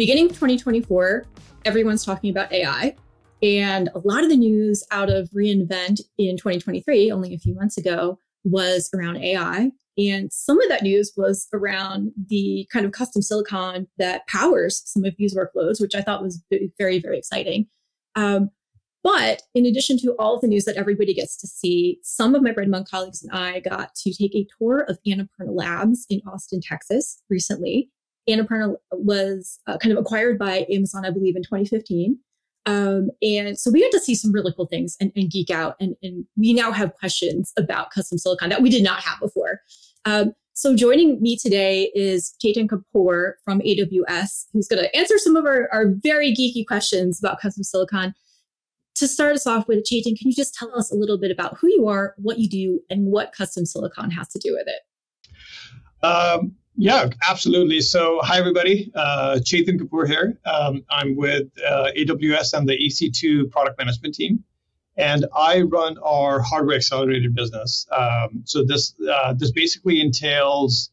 beginning 0.00 0.24
of 0.24 0.32
2024, 0.32 1.26
everyone's 1.66 2.06
talking 2.06 2.30
about 2.30 2.50
AI. 2.50 2.96
And 3.42 3.90
a 3.94 3.98
lot 3.98 4.24
of 4.24 4.30
the 4.30 4.36
news 4.36 4.82
out 4.90 5.10
of 5.10 5.28
reInvent 5.32 6.00
in 6.16 6.38
2023, 6.38 7.12
only 7.12 7.34
a 7.34 7.38
few 7.38 7.54
months 7.54 7.76
ago, 7.76 8.18
was 8.42 8.88
around 8.94 9.18
AI. 9.18 9.70
And 9.98 10.32
some 10.32 10.58
of 10.58 10.70
that 10.70 10.82
news 10.82 11.12
was 11.18 11.48
around 11.52 12.12
the 12.30 12.66
kind 12.72 12.86
of 12.86 12.92
custom 12.92 13.20
silicon 13.20 13.88
that 13.98 14.26
powers 14.26 14.80
some 14.86 15.04
of 15.04 15.14
these 15.18 15.36
workloads, 15.36 15.82
which 15.82 15.94
I 15.94 16.00
thought 16.00 16.22
was 16.22 16.42
very, 16.78 16.98
very 16.98 17.18
exciting. 17.18 17.66
Um, 18.16 18.48
but 19.04 19.42
in 19.54 19.66
addition 19.66 19.98
to 19.98 20.14
all 20.18 20.36
of 20.36 20.40
the 20.40 20.48
news 20.48 20.64
that 20.64 20.78
everybody 20.78 21.12
gets 21.12 21.36
to 21.42 21.46
see, 21.46 21.98
some 22.02 22.34
of 22.34 22.42
my 22.42 22.52
RedMonk 22.52 22.88
colleagues 22.88 23.22
and 23.22 23.32
I 23.32 23.60
got 23.60 23.94
to 23.96 24.14
take 24.14 24.34
a 24.34 24.46
tour 24.58 24.86
of 24.88 24.98
Annapurna 25.06 25.26
Labs 25.48 26.06
in 26.08 26.22
Austin, 26.26 26.62
Texas 26.62 27.22
recently. 27.28 27.90
Annapurna 28.30 28.74
was 28.92 29.58
uh, 29.66 29.78
kind 29.78 29.92
of 29.92 29.98
acquired 29.98 30.38
by 30.38 30.66
Amazon, 30.70 31.04
I 31.04 31.10
believe, 31.10 31.36
in 31.36 31.42
2015. 31.42 32.18
Um, 32.66 33.10
and 33.22 33.58
so 33.58 33.70
we 33.70 33.80
got 33.80 33.92
to 33.92 34.00
see 34.00 34.14
some 34.14 34.32
really 34.32 34.52
cool 34.54 34.66
things 34.66 34.96
and, 35.00 35.10
and 35.16 35.30
geek 35.30 35.50
out. 35.50 35.76
And, 35.80 35.96
and, 36.02 36.26
we 36.36 36.52
now 36.52 36.72
have 36.72 36.94
questions 36.94 37.52
about 37.56 37.90
custom 37.90 38.18
silicon 38.18 38.50
that 38.50 38.60
we 38.62 38.68
did 38.68 38.82
not 38.82 39.00
have 39.00 39.18
before. 39.18 39.60
Um, 40.04 40.34
so 40.52 40.76
joining 40.76 41.20
me 41.22 41.38
today 41.38 41.90
is 41.94 42.34
Chetan 42.44 42.68
Kapoor 42.68 43.32
from 43.44 43.60
AWS, 43.60 44.46
who's 44.52 44.68
going 44.68 44.82
to 44.82 44.94
answer 44.94 45.16
some 45.16 45.36
of 45.36 45.46
our, 45.46 45.70
our 45.72 45.86
very 46.02 46.34
geeky 46.34 46.66
questions 46.66 47.18
about 47.18 47.40
custom 47.40 47.64
silicon. 47.64 48.14
To 48.96 49.08
start 49.08 49.34
us 49.34 49.46
off 49.46 49.66
with, 49.66 49.78
Chetan, 49.78 50.18
can 50.18 50.28
you 50.28 50.34
just 50.34 50.54
tell 50.54 50.76
us 50.76 50.92
a 50.92 50.94
little 50.94 51.18
bit 51.18 51.30
about 51.30 51.56
who 51.58 51.68
you 51.68 51.88
are, 51.88 52.14
what 52.18 52.38
you 52.38 52.48
do, 52.48 52.80
and 52.90 53.06
what 53.06 53.32
custom 53.32 53.64
silicon 53.64 54.10
has 54.10 54.28
to 54.28 54.38
do 54.38 54.52
with 54.52 54.66
it? 54.66 56.04
Um, 56.04 56.56
yeah, 56.80 57.10
absolutely. 57.28 57.82
So, 57.82 58.20
hi, 58.22 58.38
everybody. 58.38 58.90
Uh, 58.94 59.38
Chetan 59.42 59.78
Kapoor 59.78 60.08
here. 60.08 60.38
Um, 60.46 60.82
I'm 60.90 61.14
with 61.14 61.48
uh, 61.58 61.90
AWS 61.94 62.54
and 62.54 62.66
the 62.66 62.72
EC2 62.72 63.50
product 63.50 63.78
management 63.78 64.14
team. 64.14 64.44
And 64.96 65.26
I 65.36 65.60
run 65.60 65.98
our 65.98 66.40
hardware 66.40 66.76
accelerated 66.76 67.34
business. 67.34 67.86
Um, 67.92 68.44
so, 68.44 68.64
this, 68.64 68.94
uh, 69.12 69.34
this 69.34 69.52
basically 69.52 70.00
entails 70.00 70.90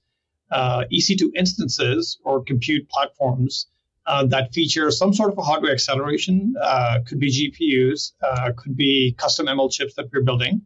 uh, 0.51 0.83
EC2 0.91 1.29
instances 1.35 2.19
or 2.25 2.43
compute 2.43 2.89
platforms 2.89 3.67
uh, 4.05 4.25
that 4.25 4.53
feature 4.53 4.91
some 4.91 5.13
sort 5.13 5.31
of 5.31 5.37
a 5.37 5.41
hardware 5.41 5.71
acceleration. 5.71 6.53
Uh, 6.61 6.99
could 7.05 7.19
be 7.19 7.31
GPUs, 7.31 8.11
could 8.57 8.75
be 8.75 9.15
custom 9.17 9.45
ML 9.47 9.71
chips 9.71 9.93
that 9.95 10.07
we're 10.11 10.21
building 10.21 10.65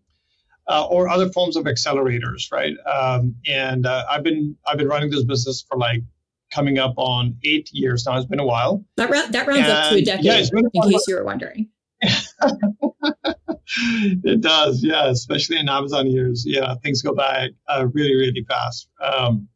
uh, 0.67 0.85
or 0.85 1.09
other 1.09 1.29
forms 1.29 1.55
of 1.55 1.65
accelerators, 1.65 2.51
right? 2.51 2.75
Um, 2.85 3.35
and 3.47 3.85
uh, 3.85 4.05
I've 4.09 4.23
been 4.23 4.55
I've 4.67 4.77
been 4.77 4.87
running 4.87 5.09
this 5.09 5.23
business 5.23 5.65
for 5.67 5.77
like 5.77 6.01
coming 6.51 6.77
up 6.79 6.93
on 6.97 7.37
eight 7.43 7.69
years 7.71 8.05
now. 8.05 8.17
It's 8.17 8.25
been 8.25 8.39
a 8.39 8.45
while. 8.45 8.85
That 8.97 9.09
ra- 9.09 9.27
that 9.31 9.47
rounds 9.47 9.61
and, 9.61 9.71
up 9.71 9.89
to 9.89 9.95
a 9.95 10.01
decade. 10.03 10.25
Yeah, 10.25 10.37
in 10.37 10.91
case 10.91 11.07
you 11.07 11.15
were 11.15 11.23
wondering. 11.23 11.69
it 14.23 14.41
does, 14.41 14.83
yeah. 14.83 15.07
Especially 15.07 15.57
in 15.57 15.69
Amazon 15.69 16.07
years, 16.07 16.43
yeah, 16.45 16.75
things 16.83 17.01
go 17.01 17.13
by 17.13 17.49
uh, 17.67 17.87
really, 17.93 18.15
really 18.15 18.43
fast. 18.47 18.87
Um, 19.01 19.47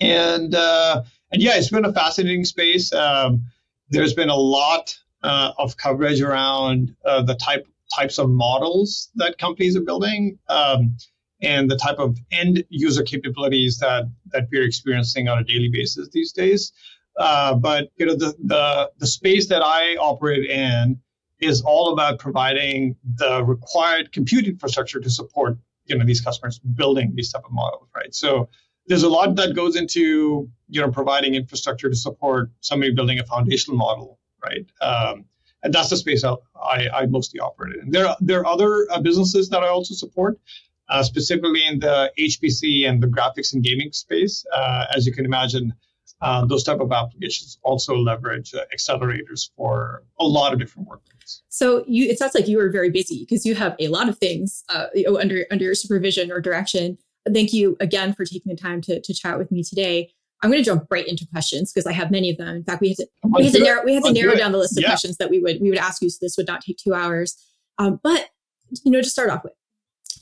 and 0.00 0.54
uh, 0.54 1.02
and 1.30 1.42
yeah, 1.42 1.56
it's 1.56 1.70
been 1.70 1.84
a 1.84 1.92
fascinating 1.92 2.44
space. 2.44 2.92
Um, 2.92 3.44
there's 3.90 4.14
been 4.14 4.30
a 4.30 4.36
lot 4.36 4.96
uh, 5.22 5.52
of 5.58 5.76
coverage 5.76 6.20
around 6.20 6.94
uh, 7.04 7.22
the 7.22 7.34
type 7.34 7.66
types 7.94 8.18
of 8.18 8.30
models 8.30 9.10
that 9.14 9.38
companies 9.38 9.76
are 9.76 9.82
building 9.82 10.38
um, 10.48 10.96
and 11.42 11.70
the 11.70 11.76
type 11.76 11.98
of 11.98 12.16
end 12.30 12.64
user 12.68 13.02
capabilities 13.02 13.78
that 13.78 14.04
that 14.32 14.48
we're 14.50 14.64
experiencing 14.64 15.28
on 15.28 15.38
a 15.38 15.44
daily 15.44 15.68
basis 15.68 16.08
these 16.10 16.32
days. 16.32 16.72
Uh, 17.18 17.54
but 17.54 17.90
you 17.96 18.06
know 18.06 18.14
the, 18.14 18.34
the 18.44 18.90
the 18.98 19.06
space 19.06 19.48
that 19.48 19.62
I 19.62 19.96
operate 19.96 20.48
in 20.50 20.98
is 21.40 21.62
all 21.62 21.92
about 21.92 22.18
providing 22.18 22.96
the 23.16 23.44
required 23.44 24.12
compute 24.12 24.46
infrastructure 24.46 25.00
to 25.00 25.10
support 25.10 25.58
you 25.86 25.96
know 25.96 26.04
these 26.04 26.20
customers 26.20 26.58
building 26.58 27.12
these 27.14 27.32
type 27.32 27.44
of 27.44 27.52
models, 27.52 27.88
right? 27.94 28.14
So 28.14 28.48
there's 28.86 29.02
a 29.02 29.08
lot 29.08 29.36
that 29.36 29.54
goes 29.54 29.76
into 29.76 30.48
you 30.68 30.80
know 30.80 30.90
providing 30.90 31.34
infrastructure 31.34 31.88
to 31.88 31.96
support 31.96 32.50
somebody 32.60 32.92
building 32.92 33.18
a 33.20 33.24
foundational 33.24 33.76
model, 33.76 34.18
right? 34.42 34.66
Um, 34.80 35.26
and 35.64 35.72
that's 35.72 35.88
the 35.88 35.96
space 35.96 36.22
I, 36.24 36.88
I, 36.94 37.06
mostly 37.06 37.40
operate 37.40 37.76
in. 37.82 37.90
There 37.90 38.06
are, 38.06 38.16
there 38.20 38.40
are 38.40 38.46
other 38.46 38.86
uh, 38.90 39.00
businesses 39.00 39.48
that 39.48 39.62
I 39.62 39.68
also 39.68 39.94
support, 39.94 40.38
uh, 40.90 41.02
specifically 41.02 41.66
in 41.66 41.80
the 41.80 42.12
HPC 42.18 42.86
and 42.88 43.02
the 43.02 43.06
graphics 43.06 43.54
and 43.54 43.64
gaming 43.64 43.90
space. 43.92 44.44
Uh, 44.54 44.84
as 44.94 45.06
you 45.06 45.12
can 45.12 45.24
imagine, 45.24 45.74
uh, 46.20 46.44
those 46.44 46.62
type 46.62 46.80
of 46.80 46.92
applications 46.92 47.58
also 47.62 47.96
leverage 47.96 48.54
uh, 48.54 48.64
accelerators 48.74 49.50
for 49.56 50.04
a 50.20 50.24
lot 50.24 50.52
of 50.52 50.58
different 50.58 50.88
workloads. 50.88 51.40
So 51.48 51.84
you, 51.88 52.06
it 52.06 52.18
sounds 52.18 52.34
like 52.34 52.46
you 52.46 52.60
are 52.60 52.70
very 52.70 52.90
busy 52.90 53.24
because 53.28 53.46
you 53.46 53.54
have 53.54 53.74
a 53.80 53.88
lot 53.88 54.08
of 54.08 54.18
things 54.18 54.62
uh, 54.68 54.86
under 55.18 55.46
under 55.50 55.64
your 55.64 55.74
supervision 55.74 56.30
or 56.30 56.40
direction. 56.40 56.98
Thank 57.32 57.54
you 57.54 57.76
again 57.80 58.12
for 58.12 58.26
taking 58.26 58.54
the 58.54 58.60
time 58.60 58.82
to, 58.82 59.00
to 59.00 59.14
chat 59.14 59.38
with 59.38 59.50
me 59.50 59.62
today. 59.64 60.12
I'm 60.44 60.50
going 60.50 60.62
to 60.62 60.70
jump 60.70 60.86
right 60.90 61.08
into 61.08 61.26
questions 61.32 61.72
because 61.72 61.86
I 61.86 61.92
have 61.92 62.10
many 62.10 62.30
of 62.30 62.36
them. 62.36 62.48
In 62.48 62.64
fact, 62.64 62.82
we 62.82 62.88
had 62.88 62.98
to 62.98 63.08
we 63.32 63.44
had 63.44 63.54
to 63.54 63.60
narrow 63.60 63.82
we 63.82 63.94
had 63.94 64.04
to 64.04 64.12
narrow 64.12 64.36
down 64.36 64.52
the 64.52 64.58
list 64.58 64.76
of 64.76 64.82
yeah. 64.82 64.90
questions 64.90 65.16
that 65.16 65.30
we 65.30 65.40
would 65.40 65.58
we 65.60 65.70
would 65.70 65.78
ask 65.78 66.02
you. 66.02 66.10
So 66.10 66.18
this 66.20 66.36
would 66.36 66.46
not 66.46 66.60
take 66.60 66.76
two 66.76 66.92
hours. 66.92 67.34
Um, 67.78 67.98
but 68.02 68.28
you 68.84 68.90
know, 68.90 69.00
to 69.00 69.08
start 69.08 69.30
off 69.30 69.42
with, 69.42 69.54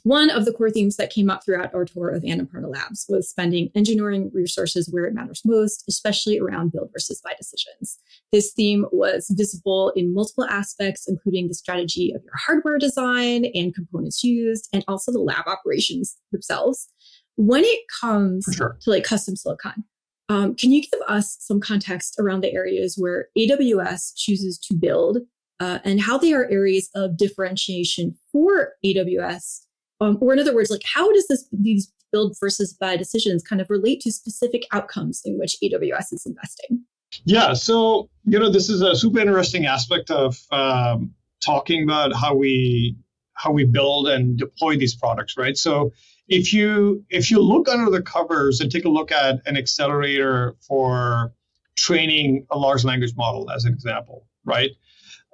one 0.04 0.30
of 0.30 0.44
the 0.44 0.52
core 0.52 0.70
themes 0.70 0.96
that 0.96 1.10
came 1.10 1.30
up 1.30 1.44
throughout 1.44 1.74
our 1.74 1.84
tour 1.84 2.08
of 2.10 2.22
Annapurna 2.22 2.72
Labs 2.72 3.06
was 3.08 3.28
spending 3.28 3.70
engineering 3.74 4.30
resources 4.32 4.88
where 4.90 5.04
it 5.04 5.14
matters 5.14 5.42
most, 5.44 5.84
especially 5.88 6.40
around 6.40 6.72
build 6.72 6.90
versus 6.92 7.20
buy 7.20 7.34
decisions. 7.36 7.98
This 8.32 8.52
theme 8.52 8.86
was 8.90 9.26
visible 9.30 9.92
in 9.94 10.14
multiple 10.14 10.44
aspects, 10.44 11.08
including 11.08 11.48
the 11.48 11.54
strategy 11.54 12.12
of 12.14 12.22
your 12.24 12.34
hardware 12.36 12.78
design 12.78 13.44
and 13.54 13.74
components 13.74 14.24
used, 14.24 14.68
and 14.72 14.84
also 14.88 15.12
the 15.12 15.20
lab 15.20 15.46
operations 15.46 16.16
themselves. 16.32 16.88
When 17.36 17.64
it 17.64 17.80
comes 18.00 18.44
sure. 18.54 18.78
to 18.82 18.90
like 18.90 19.04
custom 19.04 19.36
silicon, 19.36 19.84
um, 20.28 20.54
can 20.54 20.72
you 20.72 20.82
give 20.82 21.00
us 21.08 21.36
some 21.40 21.60
context 21.60 22.16
around 22.18 22.42
the 22.42 22.52
areas 22.52 22.96
where 22.98 23.28
AWS 23.36 24.12
chooses 24.16 24.58
to 24.58 24.74
build 24.74 25.18
uh, 25.60 25.78
and 25.84 26.00
how 26.00 26.18
they 26.18 26.32
are 26.32 26.48
areas 26.50 26.88
of 26.94 27.16
differentiation 27.16 28.16
for 28.30 28.72
AWS? 28.84 29.60
Um, 30.00 30.18
or 30.20 30.32
in 30.32 30.38
other 30.38 30.54
words, 30.54 30.70
like 30.70 30.82
how 30.84 31.12
does 31.12 31.26
this 31.28 31.46
these 31.52 31.92
build 32.12 32.36
versus 32.40 32.72
buy 32.72 32.96
decisions 32.96 33.42
kind 33.42 33.60
of 33.60 33.70
relate 33.70 34.00
to 34.00 34.12
specific 34.12 34.66
outcomes 34.72 35.22
in 35.24 35.38
which 35.38 35.56
AWS 35.62 36.12
is 36.12 36.24
investing? 36.26 36.84
Yeah, 37.24 37.52
so 37.52 38.08
you 38.24 38.38
know 38.38 38.50
this 38.50 38.68
is 38.68 38.80
a 38.80 38.96
super 38.96 39.20
interesting 39.20 39.66
aspect 39.66 40.10
of 40.10 40.38
um, 40.50 41.14
talking 41.44 41.82
about 41.82 42.14
how 42.14 42.34
we 42.34 42.96
how 43.34 43.52
we 43.52 43.64
build 43.64 44.08
and 44.08 44.38
deploy 44.38 44.76
these 44.76 44.94
products, 44.94 45.36
right? 45.36 45.56
So 45.56 45.92
if 46.32 46.52
you 46.52 47.04
if 47.10 47.30
you 47.30 47.40
look 47.40 47.68
under 47.68 47.90
the 47.90 48.02
covers 48.02 48.60
and 48.60 48.70
take 48.72 48.86
a 48.86 48.88
look 48.88 49.12
at 49.12 49.46
an 49.46 49.56
accelerator 49.56 50.56
for 50.66 51.32
training 51.76 52.46
a 52.50 52.58
large 52.58 52.84
language 52.84 53.14
model 53.16 53.50
as 53.50 53.64
an 53.64 53.72
example 53.72 54.26
right? 54.44 54.70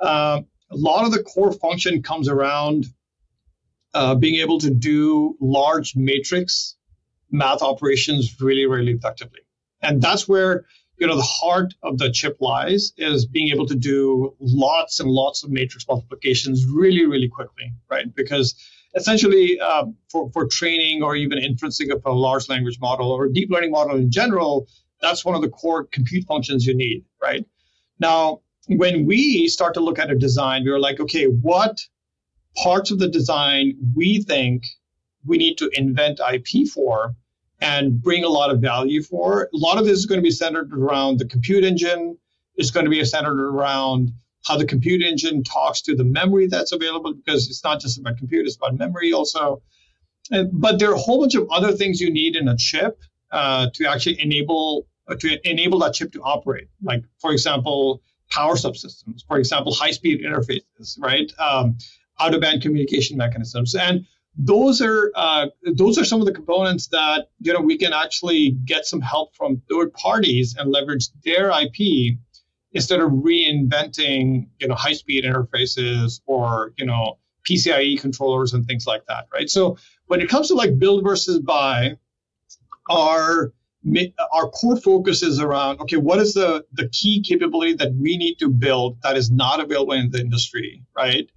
Uh, 0.00 0.42
a 0.70 0.76
lot 0.76 1.04
of 1.04 1.12
the 1.12 1.22
core 1.22 1.52
function 1.52 2.02
comes 2.02 2.28
around 2.28 2.86
uh, 3.94 4.14
being 4.14 4.36
able 4.36 4.58
to 4.58 4.70
do 4.70 5.36
large 5.40 5.96
matrix 5.96 6.76
math 7.30 7.62
operations 7.62 8.40
really 8.40 8.66
really 8.66 8.92
effectively. 8.92 9.40
And 9.80 10.02
that's 10.02 10.26
where 10.26 10.64
you 10.98 11.06
know 11.06 11.16
the 11.16 11.22
heart 11.22 11.74
of 11.82 11.98
the 11.98 12.10
chip 12.10 12.38
lies 12.40 12.92
is 12.96 13.26
being 13.26 13.48
able 13.48 13.66
to 13.66 13.76
do 13.76 14.34
lots 14.40 14.98
and 15.00 15.08
lots 15.08 15.44
of 15.44 15.50
matrix 15.50 15.86
multiplications 15.88 16.66
really 16.66 17.06
really 17.06 17.28
quickly 17.28 17.72
right? 17.88 18.12
Because 18.14 18.54
essentially 18.94 19.58
uh, 19.60 19.84
for, 20.10 20.30
for 20.32 20.46
training 20.46 21.02
or 21.02 21.16
even 21.16 21.38
inferencing 21.38 21.92
of 21.92 22.02
a 22.04 22.12
large 22.12 22.48
language 22.48 22.78
model 22.80 23.10
or 23.10 23.28
deep 23.28 23.50
learning 23.50 23.70
model 23.70 23.96
in 23.96 24.10
general, 24.10 24.66
that's 25.00 25.24
one 25.24 25.34
of 25.34 25.42
the 25.42 25.48
core 25.48 25.84
compute 25.84 26.24
functions 26.26 26.66
you 26.66 26.74
need, 26.74 27.04
right? 27.22 27.44
Now, 28.00 28.40
when 28.66 29.06
we 29.06 29.48
start 29.48 29.74
to 29.74 29.80
look 29.80 29.98
at 29.98 30.10
a 30.10 30.14
design, 30.14 30.64
we 30.64 30.70
were 30.70 30.80
like, 30.80 31.00
okay, 31.00 31.24
what 31.24 31.80
parts 32.56 32.90
of 32.90 32.98
the 32.98 33.08
design 33.08 33.74
we 33.94 34.22
think 34.22 34.64
we 35.24 35.38
need 35.38 35.58
to 35.58 35.70
invent 35.74 36.20
IP 36.20 36.68
for 36.68 37.14
and 37.60 38.00
bring 38.00 38.24
a 38.24 38.28
lot 38.28 38.50
of 38.50 38.60
value 38.60 39.02
for. 39.02 39.48
A 39.52 39.56
lot 39.56 39.78
of 39.78 39.84
this 39.84 39.98
is 39.98 40.06
going 40.06 40.18
to 40.18 40.22
be 40.22 40.30
centered 40.30 40.72
around 40.72 41.18
the 41.18 41.26
compute 41.26 41.64
engine. 41.64 42.16
It's 42.56 42.70
going 42.70 42.84
to 42.84 42.90
be 42.90 43.04
centered 43.04 43.40
around 43.40 44.12
how 44.46 44.56
the 44.56 44.64
compute 44.64 45.02
engine 45.02 45.42
talks 45.44 45.82
to 45.82 45.94
the 45.94 46.04
memory 46.04 46.46
that's 46.46 46.72
available 46.72 47.14
because 47.14 47.48
it's 47.48 47.62
not 47.64 47.80
just 47.80 47.98
about 47.98 48.16
compute, 48.16 48.46
it's 48.46 48.56
about 48.56 48.76
memory 48.76 49.12
also. 49.12 49.62
And, 50.30 50.50
but 50.52 50.78
there 50.78 50.90
are 50.90 50.94
a 50.94 50.98
whole 50.98 51.20
bunch 51.20 51.34
of 51.34 51.48
other 51.50 51.72
things 51.72 52.00
you 52.00 52.10
need 52.10 52.36
in 52.36 52.48
a 52.48 52.56
chip 52.56 53.00
uh, 53.30 53.68
to 53.74 53.86
actually 53.86 54.20
enable 54.20 54.86
uh, 55.08 55.14
to 55.16 55.48
enable 55.48 55.78
that 55.80 55.94
chip 55.94 56.12
to 56.12 56.22
operate. 56.22 56.68
Like, 56.82 57.02
for 57.18 57.32
example, 57.32 58.02
power 58.30 58.54
subsystems, 58.54 59.26
for 59.26 59.38
example, 59.38 59.72
high-speed 59.72 60.22
interfaces, 60.22 60.98
right? 60.98 61.32
Um, 61.38 61.78
out-of-band 62.20 62.62
communication 62.62 63.16
mechanisms, 63.16 63.74
and 63.74 64.06
those 64.36 64.80
are 64.80 65.10
uh, 65.14 65.46
those 65.74 65.98
are 65.98 66.04
some 66.04 66.20
of 66.20 66.26
the 66.26 66.32
components 66.32 66.88
that 66.88 67.28
you 67.40 67.52
know 67.52 67.60
we 67.60 67.76
can 67.76 67.92
actually 67.92 68.50
get 68.64 68.86
some 68.86 69.00
help 69.00 69.34
from 69.34 69.62
third 69.70 69.92
parties 69.92 70.56
and 70.58 70.70
leverage 70.70 71.08
their 71.24 71.50
IP 71.50 72.18
instead 72.78 73.00
of 73.00 73.10
reinventing, 73.10 74.46
you 74.60 74.68
know, 74.68 74.74
high-speed 74.76 75.24
interfaces 75.24 76.20
or, 76.26 76.72
you 76.78 76.86
know, 76.86 77.18
PCIe 77.44 78.00
controllers 78.00 78.52
and 78.54 78.64
things 78.66 78.86
like 78.86 79.04
that, 79.06 79.26
right? 79.34 79.50
So 79.50 79.76
when 80.06 80.20
it 80.20 80.28
comes 80.28 80.46
to 80.48 80.54
like 80.54 80.78
build 80.78 81.02
versus 81.02 81.40
buy, 81.40 81.96
our 82.88 83.52
our 84.32 84.48
core 84.50 84.76
focus 84.76 85.24
is 85.24 85.40
around 85.40 85.80
okay, 85.80 85.96
what 85.96 86.20
is 86.20 86.34
the 86.34 86.64
the 86.72 86.88
key 86.90 87.20
capability 87.20 87.74
that 87.74 87.92
we 87.94 88.16
need 88.16 88.36
to 88.36 88.48
build 88.48 88.96
that 89.02 89.16
is 89.16 89.28
not 89.28 89.58
available 89.58 89.94
in 89.94 90.10
the 90.10 90.20
industry, 90.20 90.84
right? 90.96 91.28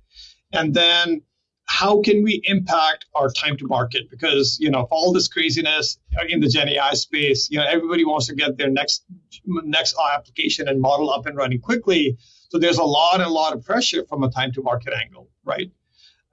And 0.53 0.75
then 0.75 1.23
how 1.71 2.01
can 2.01 2.21
we 2.21 2.41
impact 2.43 3.05
our 3.15 3.31
time 3.31 3.55
to 3.55 3.65
market? 3.65 4.09
Because 4.09 4.57
you 4.59 4.69
know, 4.69 4.87
all 4.91 5.13
this 5.13 5.29
craziness 5.29 5.97
in 6.27 6.41
the 6.41 6.49
Gen 6.49 6.67
AI 6.67 6.93
space, 6.95 7.49
you 7.49 7.57
know, 7.57 7.65
everybody 7.65 8.03
wants 8.03 8.27
to 8.27 8.35
get 8.35 8.57
their 8.57 8.69
next 8.69 9.05
next 9.45 9.95
application 10.13 10.67
and 10.67 10.81
model 10.81 11.09
up 11.09 11.25
and 11.27 11.37
running 11.37 11.61
quickly. 11.61 12.17
So 12.49 12.59
there's 12.59 12.77
a 12.77 12.83
lot 12.83 13.15
and 13.15 13.23
a 13.23 13.29
lot 13.29 13.53
of 13.53 13.63
pressure 13.63 14.05
from 14.09 14.21
a 14.23 14.29
time 14.29 14.51
to 14.53 14.61
market 14.61 14.93
angle, 14.93 15.29
right? 15.45 15.71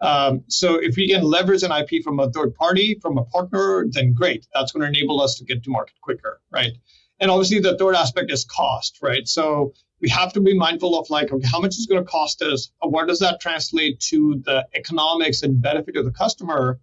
Um, 0.00 0.42
so 0.48 0.74
if 0.74 0.96
we 0.96 1.08
can 1.08 1.22
leverage 1.22 1.62
an 1.62 1.70
IP 1.70 2.02
from 2.02 2.18
a 2.18 2.30
third 2.30 2.54
party, 2.54 2.98
from 3.00 3.16
a 3.16 3.24
partner, 3.24 3.86
then 3.88 4.14
great. 4.14 4.46
That's 4.52 4.72
going 4.72 4.82
to 4.82 4.88
enable 4.88 5.20
us 5.20 5.38
to 5.38 5.44
get 5.44 5.62
to 5.64 5.70
market 5.70 5.94
quicker, 6.00 6.40
right? 6.50 6.72
And 7.20 7.30
obviously, 7.30 7.60
the 7.60 7.76
third 7.78 7.94
aspect 7.94 8.32
is 8.32 8.44
cost, 8.44 8.98
right? 9.02 9.26
So 9.26 9.72
we 10.00 10.08
have 10.08 10.32
to 10.34 10.40
be 10.40 10.56
mindful 10.56 10.98
of 10.98 11.10
like, 11.10 11.32
okay, 11.32 11.46
how 11.46 11.60
much 11.60 11.76
is 11.76 11.86
going 11.86 12.04
to 12.04 12.08
cost 12.08 12.42
us? 12.42 12.70
What 12.80 13.08
does 13.08 13.18
that 13.20 13.40
translate 13.40 14.00
to 14.10 14.40
the 14.44 14.66
economics 14.74 15.42
and 15.42 15.60
benefit 15.60 15.96
of 15.96 16.04
the 16.04 16.12
customer? 16.12 16.78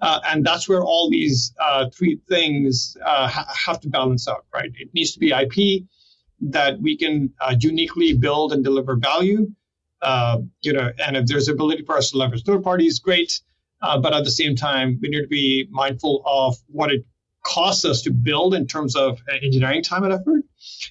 Uh, 0.00 0.20
and 0.26 0.44
that's 0.44 0.68
where 0.68 0.82
all 0.82 1.10
these 1.10 1.54
uh, 1.60 1.88
three 1.90 2.20
things 2.28 2.96
uh, 3.04 3.28
ha- 3.28 3.52
have 3.66 3.80
to 3.80 3.88
balance 3.88 4.28
out, 4.28 4.44
right? 4.54 4.70
It 4.78 4.90
needs 4.94 5.12
to 5.12 5.18
be 5.18 5.32
IP 5.32 5.84
that 6.40 6.80
we 6.80 6.96
can 6.96 7.32
uh, 7.40 7.54
uniquely 7.58 8.16
build 8.16 8.52
and 8.52 8.62
deliver 8.62 8.96
value. 8.96 9.52
Uh, 10.00 10.38
you 10.62 10.72
know, 10.72 10.92
and 11.04 11.16
if 11.16 11.26
there's 11.26 11.48
ability 11.48 11.84
for 11.84 11.96
us 11.96 12.12
to 12.12 12.18
leverage 12.18 12.44
third 12.44 12.62
parties, 12.62 13.00
great. 13.00 13.40
Uh, 13.82 13.98
but 13.98 14.12
at 14.12 14.24
the 14.24 14.30
same 14.30 14.54
time, 14.54 14.98
we 15.02 15.08
need 15.08 15.22
to 15.22 15.28
be 15.28 15.66
mindful 15.70 16.22
of 16.24 16.56
what 16.68 16.92
it 16.92 17.04
costs 17.44 17.84
us 17.84 18.02
to 18.02 18.10
build 18.10 18.54
in 18.54 18.66
terms 18.66 18.96
of 18.96 19.20
engineering 19.42 19.82
time 19.82 20.04
and 20.04 20.12
effort, 20.12 20.42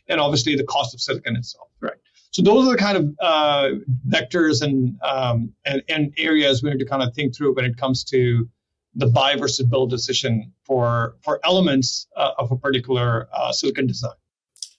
and 0.08 0.20
obviously 0.20 0.56
the 0.56 0.64
cost 0.64 0.94
of 0.94 1.02
silicon 1.02 1.36
itself, 1.36 1.70
right? 1.82 1.98
So 2.32 2.42
those 2.42 2.68
are 2.68 2.72
the 2.72 2.78
kind 2.78 2.98
of 2.98 3.16
uh, 3.20 3.70
vectors 4.08 4.62
and, 4.62 4.98
um, 5.02 5.54
and 5.66 5.82
and 5.88 6.14
areas 6.18 6.62
we 6.62 6.70
need 6.70 6.80
to 6.80 6.86
kind 6.86 7.02
of 7.02 7.14
think 7.14 7.36
through 7.36 7.56
when 7.56 7.66
it 7.66 7.78
comes 7.78 8.04
to 8.06 8.48
the 8.96 9.08
buy 9.08 9.36
versus 9.36 9.66
build 9.66 9.90
decision 9.90 10.52
for 10.64 11.16
for 11.22 11.40
elements 11.44 12.08
uh, 12.16 12.32
of 12.38 12.52
a 12.52 12.58
particular 12.58 13.28
uh, 13.34 13.52
silicon 13.52 13.88
design. 13.88 14.12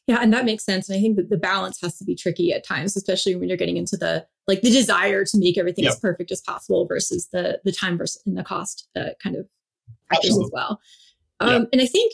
Yeah, 0.09 0.21
and 0.23 0.33
that 0.33 0.47
makes 0.47 0.65
sense. 0.65 0.89
And 0.89 0.99
I 0.99 1.03
think 1.03 1.17
that 1.17 1.29
the 1.29 1.37
balance 1.37 1.81
has 1.83 1.99
to 1.99 2.05
be 2.05 2.15
tricky 2.15 2.53
at 2.53 2.65
times, 2.65 2.97
especially 2.97 3.37
when 3.37 3.49
you're 3.49 3.59
getting 3.59 3.77
into 3.77 3.97
the 3.97 4.27
like 4.47 4.63
the 4.63 4.71
desire 4.71 5.25
to 5.25 5.39
make 5.39 5.59
everything 5.59 5.85
yep. 5.85 5.93
as 5.93 6.01
perfect 6.01 6.33
as 6.33 6.41
possible 6.41 6.87
versus 6.87 7.29
the 7.33 7.61
the 7.65 7.73
time 7.73 7.99
versus 7.99 8.23
and 8.27 8.37
the 8.37 8.43
cost 8.43 8.89
uh, 8.97 9.11
kind 9.23 9.37
of 9.37 9.47
factors 10.09 10.31
Absolutely. 10.31 10.47
as 10.47 10.51
well. 10.53 10.81
Um, 11.41 11.51
yep. 11.51 11.69
And 11.73 11.83
I 11.83 11.87
think 11.87 12.13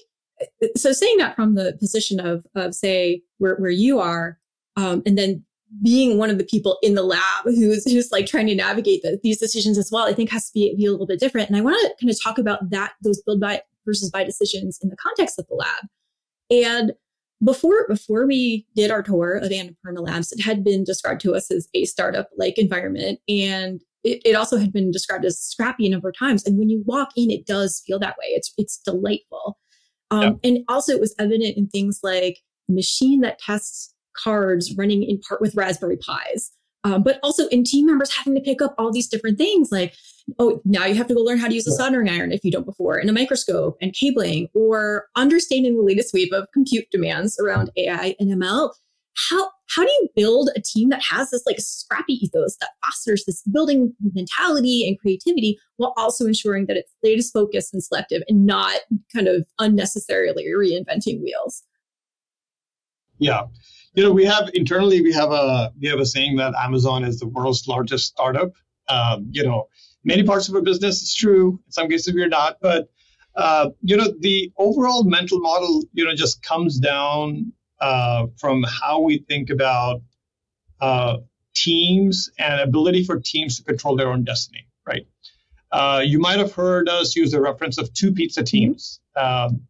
so. 0.77 0.93
Saying 0.93 1.19
that 1.19 1.37
from 1.37 1.55
the 1.55 1.77
position 1.79 2.21
of 2.21 2.47
of 2.55 2.75
say 2.75 3.23
where 3.39 3.57
where 3.57 3.71
you 3.71 4.01
are, 4.01 4.39
um, 4.77 5.03
and 5.07 5.17
then 5.17 5.45
being 5.83 6.19
one 6.19 6.31
of 6.31 6.39
the 6.39 6.45
people 6.45 6.79
in 6.83 6.95
the 6.95 7.03
lab 7.03 7.45
who's 7.45 7.85
who's 7.91 8.13
like 8.13 8.27
trying 8.27 8.47
to 8.47 8.55
navigate 8.55 9.03
the, 9.03 9.19
these 9.23 9.39
decisions 9.39 9.79
as 9.79 9.91
well, 9.91 10.05
I 10.05 10.13
think 10.13 10.31
has 10.31 10.49
to 10.49 10.53
be, 10.55 10.75
be 10.77 10.87
a 10.87 10.91
little 10.91 11.07
bit 11.07 11.21
different. 11.21 11.49
And 11.49 11.57
I 11.57 11.63
want 11.63 11.81
to 11.81 12.05
kind 12.05 12.11
of 12.11 12.23
talk 12.23 12.39
about 12.39 12.71
that 12.71 12.93
those 13.03 13.23
build 13.23 13.41
by 13.41 13.63
versus 13.87 14.11
buy 14.11 14.25
decisions 14.25 14.79
in 14.83 14.89
the 14.89 14.97
context 14.97 15.39
of 15.39 15.47
the 15.49 15.55
lab. 15.55 15.85
And 16.51 16.93
before 17.43 17.87
before 17.89 18.27
we 18.27 18.67
did 18.77 18.91
our 18.91 19.03
tour 19.03 19.37
of 19.37 19.51
Annapurna 19.51 20.01
Labs, 20.01 20.33
it 20.33 20.43
had 20.43 20.63
been 20.63 20.85
described 20.85 21.21
to 21.23 21.35
us 21.35 21.51
as 21.51 21.69
a 21.75 21.85
startup 21.85 22.29
like 22.37 22.59
environment, 22.59 23.21
and 23.29 23.83
it, 24.05 24.21
it, 24.25 24.35
also 24.35 24.59
had 24.59 24.73
been 24.73 24.91
described 24.91 25.25
as 25.25 25.41
scrappy 25.41 25.87
a 25.87 25.91
number 25.91 26.09
of 26.09 26.19
times. 26.19 26.45
And 26.45 26.59
when 26.59 26.69
you 26.69 26.83
walk 26.87 27.11
in, 27.17 27.31
it 27.31 27.47
does 27.47 27.83
feel 27.87 27.99
that 27.99 28.17
way. 28.19 28.27
It's 28.29 28.53
it's 28.59 28.79
delightful, 28.79 29.59
um, 30.11 30.23
yeah. 30.23 30.51
and 30.51 30.59
also 30.69 30.93
it 30.93 31.01
was 31.01 31.15
evident 31.19 31.57
in 31.57 31.69
things 31.69 32.01
like 32.03 32.39
the 32.69 32.75
machine 32.75 33.21
that 33.23 33.39
tests 33.39 33.95
cards 34.17 34.75
running 34.77 35.03
in 35.03 35.21
part 35.21 35.41
with 35.41 35.55
Raspberry 35.55 35.97
Pis. 35.97 36.53
Um, 36.87 37.03
but 37.03 37.19
also 37.23 37.49
in 37.49 37.65
team 37.65 37.87
members 37.87 38.15
having 38.15 38.35
to 38.35 38.43
pick 38.43 38.61
up 38.61 38.75
all 38.77 38.93
these 38.93 39.09
different 39.09 39.39
things 39.39 39.73
like 39.73 39.95
oh 40.39 40.61
now 40.67 40.85
you 40.85 40.95
have 40.95 41.07
to 41.07 41.15
go 41.15 41.21
learn 41.21 41.39
how 41.39 41.49
to 41.49 41.55
use 41.55 41.67
a 41.67 41.73
soldering 41.73 42.11
iron 42.11 42.31
if 42.31 42.45
you 42.45 42.51
don't 42.51 42.67
before 42.67 42.99
and 42.99 43.09
a 43.09 43.13
microscope 43.13 43.79
and 43.81 43.95
cabling 43.95 44.49
or 44.55 45.07
understanding 45.17 45.79
the 45.79 45.83
latest 45.83 46.13
wave 46.13 46.29
of 46.35 46.47
compute 46.53 46.85
demands 46.91 47.39
around 47.41 47.71
ai 47.79 48.15
and 48.21 48.31
ml 48.31 48.71
how 49.31 49.51
how 49.71 49.83
do 49.83 49.91
you 49.91 50.09
build 50.15 50.51
a 50.57 50.61
team 50.61 50.89
that 50.91 51.03
has 51.03 51.31
this 51.31 51.43
like 51.47 51.59
scrappy 51.59 52.15
ethos 52.15 52.57
that 52.61 52.71
fosters 52.85 53.25
this 53.25 53.43
building 53.53 53.95
mentality 54.15 54.87
and 54.87 54.99
creativity 54.99 55.59
while 55.77 55.95
also 55.97 56.27
ensuring 56.27 56.67
that 56.67 56.77
it's 56.77 56.93
latest 57.03 57.33
focused 57.33 57.73
and 57.73 57.83
selective 57.83 58.23
and 58.29 58.47
not 58.47 58.81
kind 59.15 59.29
of 59.29 59.47
unnecessarily 59.59 60.45
reinventing 60.45 61.21
wheels 61.23 61.63
yeah 63.19 63.45
you 63.95 64.03
know, 64.03 64.13
we 64.13 64.25
have 64.25 64.51
internally 64.55 65.01
we 65.03 65.13
have 65.13 65.31
a 65.31 65.73
we 65.81 65.89
have 65.89 66.01
a 66.01 66.07
saying 66.07 66.37
that 66.37 66.55
Amazon 66.57 67.05
is 67.05 67.21
the 67.21 67.29
world's 67.29 67.67
largest 67.69 68.07
startup. 68.07 68.53
Um, 68.89 69.29
you 69.31 69.45
know, 69.45 69.69
many 70.05 70.25
parts 70.25 70.49
of 70.49 70.55
our 70.55 70.63
business 70.63 71.01
is 71.01 71.15
true. 71.15 71.61
In 71.67 71.73
some 71.73 71.89
cases 71.89 72.13
we're 72.13 72.29
not, 72.29 72.57
but 72.61 72.89
uh, 73.37 73.71
you 73.83 73.97
know, 73.97 74.13
the 74.21 74.53
overall 74.59 75.05
mental 75.05 75.41
model, 75.41 75.85
you 75.93 76.05
know, 76.05 76.15
just 76.15 76.43
comes 76.43 76.79
down 76.79 77.53
uh, 77.81 78.27
from 78.39 78.65
how 78.65 79.01
we 79.01 79.19
think 79.19 79.51
about 79.51 80.03
uh, 80.81 81.19
teams 81.55 82.31
and 82.39 82.61
ability 82.61 83.05
for 83.05 83.21
teams 83.21 83.57
to 83.57 83.65
control 83.65 83.97
their 83.97 84.11
own 84.11 84.25
destiny. 84.25 84.67
Right. 84.87 85.07
Uh, 85.73 86.03
you 86.05 86.19
might 86.19 86.39
have 86.39 86.53
heard 86.53 86.89
us 86.89 87.17
use 87.17 87.33
the 87.33 87.41
reference 87.41 87.79
of 87.79 87.93
two 87.93 88.13
pizza 88.13 88.43
teams. 88.43 89.01
Um, 89.17 89.63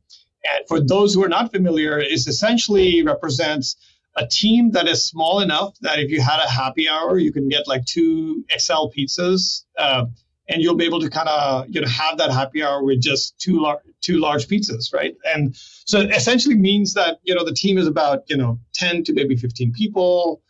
and 0.44 0.68
for 0.68 0.80
those 0.80 1.14
who 1.14 1.24
are 1.24 1.28
not 1.28 1.50
familiar, 1.50 1.98
it 1.98 2.12
essentially 2.12 3.02
represents 3.02 3.76
a 4.16 4.26
team 4.26 4.70
that 4.72 4.86
is 4.86 5.04
small 5.04 5.40
enough 5.40 5.76
that 5.80 5.98
if 5.98 6.10
you 6.10 6.20
had 6.20 6.40
a 6.40 6.48
happy 6.48 6.88
hour, 6.88 7.18
you 7.18 7.32
can 7.32 7.48
get 7.48 7.66
like 7.66 7.84
two 7.84 8.44
XL 8.56 8.88
pizzas, 8.96 9.64
uh, 9.78 10.04
and 10.48 10.62
you'll 10.62 10.76
be 10.76 10.84
able 10.84 11.00
to 11.00 11.10
kind 11.10 11.28
of 11.28 11.66
you 11.68 11.80
know 11.80 11.88
have 11.88 12.18
that 12.18 12.30
happy 12.30 12.62
hour 12.62 12.82
with 12.82 13.00
just 13.00 13.38
two 13.38 13.60
large 13.60 13.80
two 14.00 14.18
large 14.18 14.46
pizzas, 14.46 14.92
right? 14.92 15.16
And 15.24 15.56
so 15.56 16.00
it 16.00 16.10
essentially 16.10 16.56
means 16.56 16.94
that 16.94 17.18
you 17.22 17.34
know 17.34 17.44
the 17.44 17.54
team 17.54 17.78
is 17.78 17.86
about 17.86 18.24
you 18.28 18.36
know 18.36 18.58
ten 18.74 19.04
to 19.04 19.12
maybe 19.12 19.36
fifteen 19.36 19.72
people, 19.72 20.42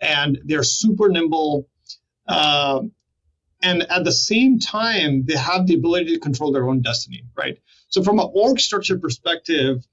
and 0.00 0.38
they're 0.44 0.62
super 0.64 1.08
nimble. 1.08 1.68
Uh, 2.26 2.82
and 3.62 3.82
at 3.90 4.04
the 4.04 4.12
same 4.12 4.58
time, 4.58 5.24
they 5.24 5.36
have 5.36 5.66
the 5.66 5.74
ability 5.74 6.14
to 6.14 6.18
control 6.18 6.50
their 6.50 6.68
own 6.68 6.82
destiny, 6.82 7.24
right? 7.36 7.58
So, 7.88 8.02
from 8.02 8.18
an 8.18 8.28
org 8.32 8.58
structure 8.58 8.98
perspective, 8.98 9.86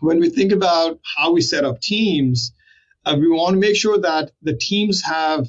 when 0.00 0.20
we 0.20 0.30
think 0.30 0.52
about 0.52 1.00
how 1.16 1.32
we 1.32 1.40
set 1.40 1.64
up 1.64 1.80
teams, 1.80 2.52
uh, 3.04 3.16
we 3.18 3.28
want 3.28 3.54
to 3.54 3.60
make 3.60 3.76
sure 3.76 3.98
that 3.98 4.32
the 4.42 4.56
teams 4.56 5.02
have 5.02 5.48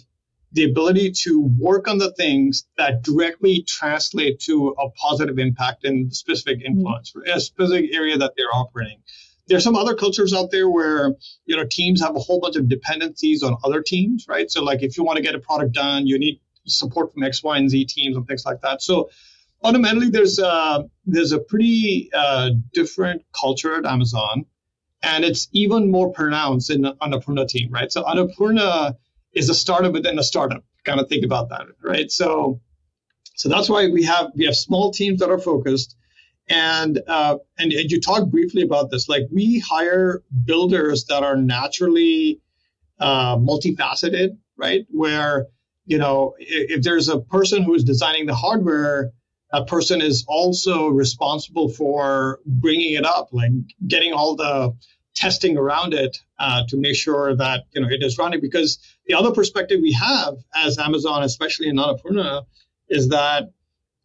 the 0.54 0.64
ability 0.64 1.12
to 1.12 1.42
work 1.60 1.88
on 1.88 1.98
the 1.98 2.12
things 2.14 2.66
that 2.78 3.04
directly 3.04 3.64
translate 3.68 4.40
to 4.40 4.70
a 4.80 4.90
positive 4.92 5.40
impact 5.40 5.84
and 5.84 6.16
specific 6.16 6.60
mm-hmm. 6.60 6.78
influence 6.78 7.12
mm-hmm. 7.12 7.30
a 7.38 7.40
specific 7.40 7.94
area 7.94 8.18
that 8.18 8.34
they're 8.38 8.54
operating. 8.54 9.00
There's 9.48 9.64
some 9.64 9.76
other 9.76 9.96
cultures 9.96 10.34
out 10.34 10.52
there 10.52 10.70
where 10.70 11.16
you 11.46 11.56
know 11.56 11.66
teams 11.70 12.02
have 12.02 12.16
a 12.16 12.20
whole 12.20 12.40
bunch 12.40 12.56
of 12.56 12.68
dependencies 12.68 13.44
on 13.44 13.58
other 13.64 13.82
teams, 13.82 14.26
right? 14.28 14.50
So 14.50 14.64
like 14.64 14.84
if 14.84 14.98
you 14.98 15.04
want 15.04 15.18
to 15.18 15.24
get 15.24 15.36
a 15.36 15.40
product 15.40 15.74
done, 15.74 16.08
you 16.08 16.20
need 16.20 16.42
support 16.66 17.14
from 17.14 17.24
X, 17.24 17.44
Y, 17.44 17.58
and 17.58 17.70
Z 17.70 17.86
teams 17.86 18.16
and 18.16 18.28
things 18.28 18.46
like 18.46 18.62
that. 18.62 18.82
So 18.82 19.10
fundamentally, 19.62 20.10
there's 20.10 20.40
a, 20.40 20.86
there's 21.06 21.32
a 21.32 21.40
pretty 21.40 22.10
uh, 22.14 22.52
different 22.74 23.24
culture 23.32 23.76
at 23.78 23.86
Amazon, 23.86 24.46
and 25.02 25.24
it's 25.24 25.48
even 25.52 25.92
more 25.92 26.12
pronounced 26.12 26.70
in 26.70 26.82
the 26.82 26.96
Annapurna 26.96 27.48
team, 27.48 27.72
right? 27.72 27.92
So 27.92 28.04
Annapurna 28.04 28.96
is 29.38 29.50
a 29.50 29.56
startup 29.56 29.94
within 29.94 30.20
a 30.20 30.24
startup. 30.24 30.64
Kind 30.86 31.00
of 31.00 31.10
think 31.10 31.26
about 31.26 31.50
that, 31.50 31.68
right? 31.84 32.12
So, 32.12 32.62
so 33.36 33.50
that's 33.50 33.70
why 33.70 33.90
we 33.90 34.04
have 34.04 34.32
we 34.36 34.46
have 34.46 34.56
small 34.56 34.92
teams 34.92 35.20
that 35.20 35.30
are 35.30 35.40
focused, 35.40 35.96
and 36.50 37.00
uh, 37.08 37.38
and, 37.58 37.74
and 37.74 37.92
you 37.92 38.02
talked 38.02 38.32
briefly 38.32 38.64
about 38.64 38.92
this. 38.92 39.10
Like 39.10 39.24
we 39.32 39.60
hire 39.60 40.24
builders 40.46 41.06
that 41.06 41.24
are 41.24 41.38
naturally 41.38 42.42
uh, 43.00 43.38
multifaceted, 43.38 44.38
right? 44.58 44.86
Where 44.90 45.48
you 45.86 45.98
know 45.98 46.36
if, 46.40 46.80
if 46.80 46.84
there's 46.84 47.10
a 47.10 47.20
person 47.20 47.64
who 47.64 47.76
is 47.76 47.84
designing 47.84 48.26
the 48.28 48.36
hardware 48.36 49.12
a 49.52 49.66
person 49.66 50.02
is 50.02 50.26
also 50.28 50.90
responsible 50.90 51.70
for 51.70 52.40
bringing 52.46 52.94
it 52.94 53.06
up, 53.06 53.30
like 53.32 53.52
getting 53.88 54.14
all 54.14 54.36
the 54.36 54.76
testing 55.16 55.58
around 55.58 55.94
it 55.94 56.18
uh, 56.40 56.64
to 56.70 56.78
make 56.78 56.96
sure 56.96 57.36
that 57.36 57.64
you 57.74 57.82
know 57.82 57.88
it 57.90 58.04
is 58.04 58.18
running. 58.18 58.42
Because 58.42 58.80
the 59.08 59.14
other 59.16 59.32
perspective 59.32 59.80
we 59.82 59.94
have 59.94 60.36
as 60.56 60.78
Amazon, 60.78 61.24
especially 61.24 61.70
in 61.70 61.78
Annapurna, 61.78 62.46
is 62.90 63.10
that 63.10 63.52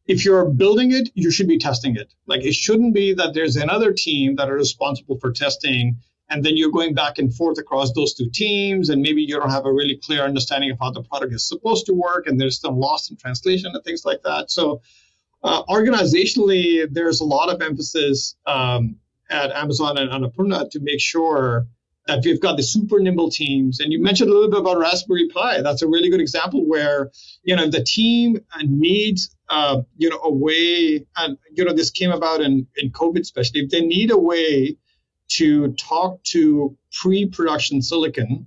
if 0.07 0.25
you're 0.25 0.45
building 0.45 0.93
it, 0.93 1.11
you 1.15 1.31
should 1.31 1.49
be 1.49 1.59
testing 1.59 1.97
it. 1.97 2.13
Like 2.27 2.45
it 2.45 2.55
shouldn't 2.55 2.95
be 2.95 3.15
that 3.15 3.35
there's 3.35 3.57
another 3.57 3.93
team 3.93 4.37
that 4.37 4.51
are 4.51 4.55
responsible 4.55 5.19
for 5.19 5.33
testing 5.33 5.99
and 6.33 6.43
then 6.43 6.57
you're 6.57 6.71
going 6.71 6.95
back 6.95 7.19
and 7.19 7.35
forth 7.35 7.59
across 7.59 7.93
those 7.93 8.15
two 8.15 8.31
teams 8.31 8.89
and 8.89 9.03
maybe 9.03 9.23
you 9.23 9.37
don't 9.39 9.51
have 9.51 9.67
a 9.67 9.73
really 9.73 10.01
clear 10.03 10.23
understanding 10.23 10.71
of 10.71 10.79
how 10.81 10.91
the 10.91 11.03
product 11.03 11.35
is 11.35 11.47
supposed 11.47 11.87
to 11.87 11.93
work 11.93 12.27
and 12.27 12.41
there's 12.41 12.59
some 12.59 12.79
loss 12.79 13.11
in 13.11 13.17
translation 13.17 13.71
and 13.75 13.85
things 13.85 14.05
like 14.05 14.23
that 14.23 14.51
so 14.51 14.81
uh, 15.45 15.63
organizationally 15.65 16.87
there's 16.91 17.21
a 17.21 17.25
lot 17.25 17.49
of 17.53 17.61
emphasis 17.61 18.35
um, 18.47 18.97
at 19.31 19.51
amazon 19.53 19.99
and 19.99 20.11
annapurna 20.11 20.69
to 20.71 20.81
make 20.81 21.01
sure 21.01 21.67
that 22.07 22.21
we've 22.25 22.41
got 22.41 22.57
the 22.57 22.63
super 22.63 22.99
nimble 23.01 23.31
teams 23.31 23.81
and 23.81 23.93
you 23.93 24.03
mentioned 24.03 24.31
a 24.31 24.33
little 24.33 24.51
bit 24.51 24.61
about 24.61 24.79
raspberry 24.79 25.29
pi 25.29 25.63
that's 25.63 25.83
a 25.83 25.87
really 25.87 26.11
good 26.11 26.21
example 26.21 26.65
where 26.67 27.11
you 27.43 27.55
know 27.55 27.69
the 27.69 27.83
team 27.83 28.39
needs 28.65 29.35
uh, 29.49 29.83
you 29.97 30.09
know 30.09 30.21
a 30.23 30.33
way 30.33 31.07
and 31.17 31.39
you 31.53 31.65
know 31.65 31.73
this 31.73 31.91
came 31.91 32.11
about 32.11 32.41
in 32.41 32.67
in 32.77 32.91
covid 32.91 33.21
especially 33.21 33.61
if 33.61 33.71
they 33.71 33.81
need 33.81 34.11
a 34.11 34.19
way 34.19 34.77
to 35.29 35.73
talk 35.73 36.23
to 36.25 36.77
pre-production 36.93 37.81
silicon 37.81 38.47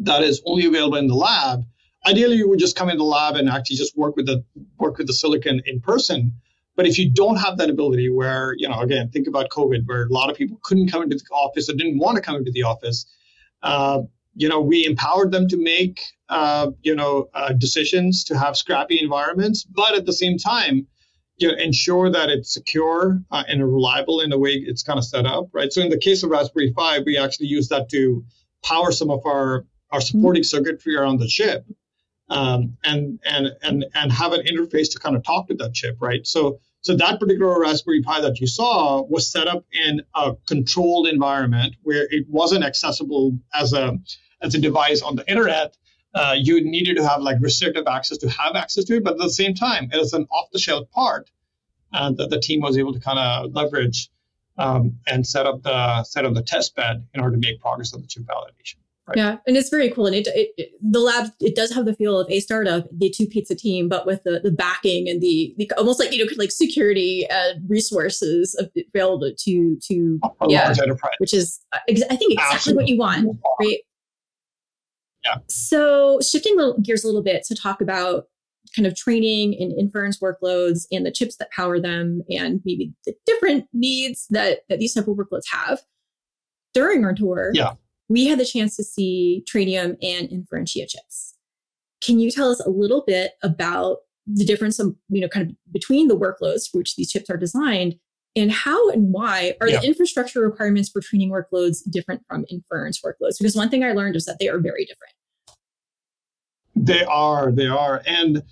that 0.00 0.22
is 0.22 0.42
only 0.44 0.66
available 0.66 0.96
in 0.96 1.06
the 1.06 1.14
lab. 1.14 1.64
Ideally, 2.06 2.36
you 2.36 2.48
would 2.48 2.58
just 2.58 2.76
come 2.76 2.88
in 2.88 2.98
the 2.98 3.04
lab 3.04 3.36
and 3.36 3.48
actually 3.48 3.76
just 3.76 3.96
work 3.96 4.16
with 4.16 4.26
the 4.26 4.44
work 4.78 4.98
with 4.98 5.06
the 5.06 5.12
silicon 5.12 5.62
in 5.66 5.80
person. 5.80 6.34
But 6.76 6.86
if 6.86 6.98
you 6.98 7.10
don't 7.10 7.36
have 7.36 7.56
that 7.58 7.70
ability, 7.70 8.10
where 8.10 8.54
you 8.58 8.68
know, 8.68 8.80
again, 8.80 9.10
think 9.10 9.26
about 9.26 9.48
COVID, 9.50 9.86
where 9.86 10.04
a 10.04 10.12
lot 10.12 10.30
of 10.30 10.36
people 10.36 10.58
couldn't 10.62 10.90
come 10.90 11.02
into 11.02 11.16
the 11.16 11.24
office 11.34 11.68
or 11.68 11.72
didn't 11.72 11.98
want 11.98 12.16
to 12.16 12.22
come 12.22 12.36
into 12.36 12.52
the 12.52 12.62
office, 12.62 13.06
uh, 13.62 14.02
you 14.34 14.48
know, 14.48 14.60
we 14.60 14.84
empowered 14.84 15.32
them 15.32 15.48
to 15.48 15.56
make 15.56 16.02
uh, 16.28 16.70
you 16.82 16.94
know 16.94 17.28
uh, 17.34 17.52
decisions 17.54 18.24
to 18.24 18.38
have 18.38 18.56
scrappy 18.56 19.00
environments, 19.00 19.64
but 19.64 19.94
at 19.94 20.04
the 20.04 20.12
same 20.12 20.36
time, 20.36 20.86
you 21.38 21.48
know, 21.48 21.54
ensure 21.54 22.10
that 22.10 22.28
it's 22.28 22.52
secure 22.52 23.20
uh, 23.30 23.44
and 23.48 23.64
reliable 23.64 24.20
in 24.20 24.30
the 24.30 24.38
way 24.38 24.52
it's 24.52 24.82
kind 24.82 24.98
of 24.98 25.04
set 25.04 25.26
up, 25.26 25.48
right? 25.52 25.72
So 25.72 25.80
in 25.80 25.88
the 25.88 25.98
case 25.98 26.22
of 26.22 26.30
Raspberry 26.30 26.72
Pi, 26.72 27.00
we 27.00 27.16
actually 27.16 27.46
use 27.46 27.68
that 27.68 27.88
to 27.90 28.24
power 28.62 28.92
some 28.92 29.10
of 29.10 29.24
our 29.24 29.64
our 29.90 30.00
mm-hmm. 30.00 30.18
supporting 30.18 30.42
circuitry 30.42 30.96
around 30.96 31.20
the 31.20 31.28
chip, 31.28 31.64
um, 32.28 32.76
and 32.84 33.18
and 33.24 33.48
and 33.62 33.86
and 33.94 34.12
have 34.12 34.32
an 34.32 34.44
interface 34.46 34.92
to 34.92 34.98
kind 34.98 35.16
of 35.16 35.24
talk 35.24 35.48
to 35.48 35.54
that 35.54 35.72
chip, 35.72 35.96
right? 36.00 36.26
So 36.26 36.60
so 36.82 36.96
that 36.96 37.18
particular 37.18 37.60
Raspberry 37.60 38.02
Pi 38.02 38.20
that 38.20 38.40
you 38.40 38.46
saw 38.46 39.02
was 39.02 39.30
set 39.30 39.48
up 39.48 39.64
in 39.72 40.02
a 40.14 40.34
controlled 40.46 41.08
environment 41.08 41.74
where 41.82 42.06
it 42.10 42.26
wasn't 42.28 42.64
accessible 42.64 43.38
as 43.52 43.72
a 43.72 43.98
as 44.40 44.54
a 44.54 44.60
device 44.60 45.02
on 45.02 45.16
the 45.16 45.28
internet, 45.28 45.76
uh, 46.14 46.34
you 46.38 46.62
needed 46.62 46.96
to 46.96 47.08
have 47.08 47.22
like 47.22 47.38
restrictive 47.40 47.86
access 47.86 48.18
to 48.18 48.28
have 48.28 48.54
access 48.54 48.84
to 48.84 48.96
it, 48.96 49.04
but 49.04 49.14
at 49.14 49.18
the 49.18 49.30
same 49.30 49.54
time, 49.54 49.90
it 49.92 49.96
is 49.96 50.12
an 50.12 50.26
off-the-shelf 50.30 50.90
part 50.90 51.30
uh, 51.92 52.12
that 52.12 52.30
the 52.30 52.38
team 52.38 52.60
was 52.60 52.78
able 52.78 52.92
to 52.92 53.00
kind 53.00 53.18
of 53.18 53.54
leverage 53.54 54.10
um, 54.58 54.98
and 55.06 55.26
set 55.26 55.46
up 55.46 55.62
the 55.62 56.04
set 56.04 56.24
up 56.24 56.34
the 56.34 56.42
test 56.42 56.74
bed 56.74 57.06
in 57.14 57.20
order 57.20 57.36
to 57.36 57.40
make 57.40 57.60
progress 57.60 57.92
on 57.94 58.00
the 58.00 58.06
chip 58.06 58.24
validation. 58.24 58.76
Right. 59.08 59.18
Yeah, 59.18 59.36
and 59.46 59.56
it's 59.56 59.68
very 59.68 59.88
cool. 59.90 60.06
And 60.06 60.16
it, 60.16 60.26
it, 60.28 60.50
it, 60.56 60.70
the 60.82 60.98
lab 60.98 61.30
it 61.38 61.54
does 61.54 61.72
have 61.72 61.84
the 61.84 61.94
feel 61.94 62.18
of 62.18 62.28
a 62.28 62.40
startup, 62.40 62.86
the 62.90 63.08
two 63.08 63.26
pizza 63.26 63.54
team, 63.54 63.88
but 63.88 64.04
with 64.04 64.24
the, 64.24 64.40
the 64.40 64.50
backing 64.50 65.08
and 65.08 65.20
the, 65.20 65.54
the 65.58 65.70
almost 65.78 66.00
like 66.00 66.12
you 66.12 66.24
know 66.24 66.30
like 66.36 66.50
security 66.50 67.24
and 67.30 67.62
resources 67.70 68.60
available 68.92 69.32
to 69.38 69.78
to 69.80 70.18
a 70.40 70.46
yeah, 70.48 70.74
enterprise. 70.82 71.14
which 71.18 71.32
is 71.32 71.60
uh, 71.72 71.78
I 71.88 72.16
think 72.16 72.32
exactly 72.32 72.36
Absolutely. 72.38 72.82
what 72.82 72.88
you 72.88 72.98
want, 72.98 73.38
right? 73.60 73.78
Yeah. 75.24 75.36
So 75.48 76.20
shifting 76.20 76.56
gears 76.82 77.04
a 77.04 77.06
little 77.06 77.22
bit 77.22 77.44
to 77.44 77.54
talk 77.54 77.80
about 77.80 78.24
kind 78.74 78.86
of 78.86 78.96
training 78.96 79.56
and 79.60 79.72
inference 79.78 80.18
workloads 80.18 80.86
and 80.90 81.06
the 81.06 81.10
chips 81.10 81.36
that 81.36 81.50
power 81.50 81.80
them 81.80 82.22
and 82.28 82.60
maybe 82.64 82.92
the 83.04 83.14
different 83.24 83.66
needs 83.72 84.26
that, 84.30 84.60
that 84.68 84.78
these 84.78 84.94
type 84.94 85.06
of 85.06 85.16
workloads 85.16 85.48
have. 85.50 85.80
During 86.74 87.04
our 87.04 87.14
tour, 87.14 87.52
yeah. 87.54 87.72
We 88.08 88.26
had 88.26 88.38
the 88.38 88.44
chance 88.44 88.76
to 88.76 88.84
see 88.84 89.44
Trainium 89.50 89.96
and 90.02 90.28
Inferentia 90.28 90.88
chips. 90.88 91.34
Can 92.00 92.18
you 92.18 92.30
tell 92.30 92.50
us 92.50 92.60
a 92.60 92.70
little 92.70 93.02
bit 93.06 93.32
about 93.42 93.98
the 94.26 94.44
difference 94.44 94.78
of, 94.78 94.94
you 95.08 95.20
know, 95.20 95.28
kind 95.28 95.50
of 95.50 95.56
between 95.72 96.08
the 96.08 96.16
workloads 96.16 96.70
for 96.70 96.78
which 96.78 96.96
these 96.96 97.10
chips 97.10 97.30
are 97.30 97.36
designed 97.36 97.96
and 98.34 98.52
how 98.52 98.90
and 98.90 99.12
why 99.12 99.54
are 99.60 99.68
yeah. 99.68 99.80
the 99.80 99.86
infrastructure 99.86 100.40
requirements 100.40 100.90
for 100.90 101.00
training 101.00 101.30
workloads 101.30 101.78
different 101.90 102.22
from 102.28 102.44
inference 102.50 103.00
workloads? 103.00 103.38
Because 103.38 103.56
one 103.56 103.70
thing 103.70 103.82
I 103.82 103.92
learned 103.92 104.16
is 104.16 104.24
that 104.26 104.38
they 104.38 104.48
are 104.48 104.58
very 104.58 104.84
different. 104.84 105.14
They 106.74 107.04
are, 107.04 107.50
they 107.50 107.66
are, 107.66 108.02
and 108.06 108.42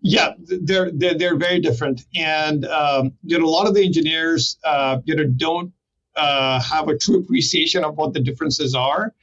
yeah, 0.00 0.32
they're 0.38 0.90
they're, 0.90 1.18
they're 1.18 1.36
very 1.36 1.60
different. 1.60 2.04
And 2.14 2.64
um, 2.64 3.12
you 3.22 3.38
know, 3.38 3.44
a 3.44 3.48
lot 3.48 3.66
of 3.66 3.74
the 3.74 3.84
engineers, 3.84 4.58
uh, 4.64 5.00
you 5.04 5.14
know, 5.14 5.24
don't 5.24 5.72
uh, 6.16 6.60
have 6.60 6.88
a 6.88 6.96
true 6.96 7.18
appreciation 7.20 7.84
of 7.84 7.96
what 7.96 8.12
the 8.12 8.20
differences 8.20 8.74
are. 8.74 9.14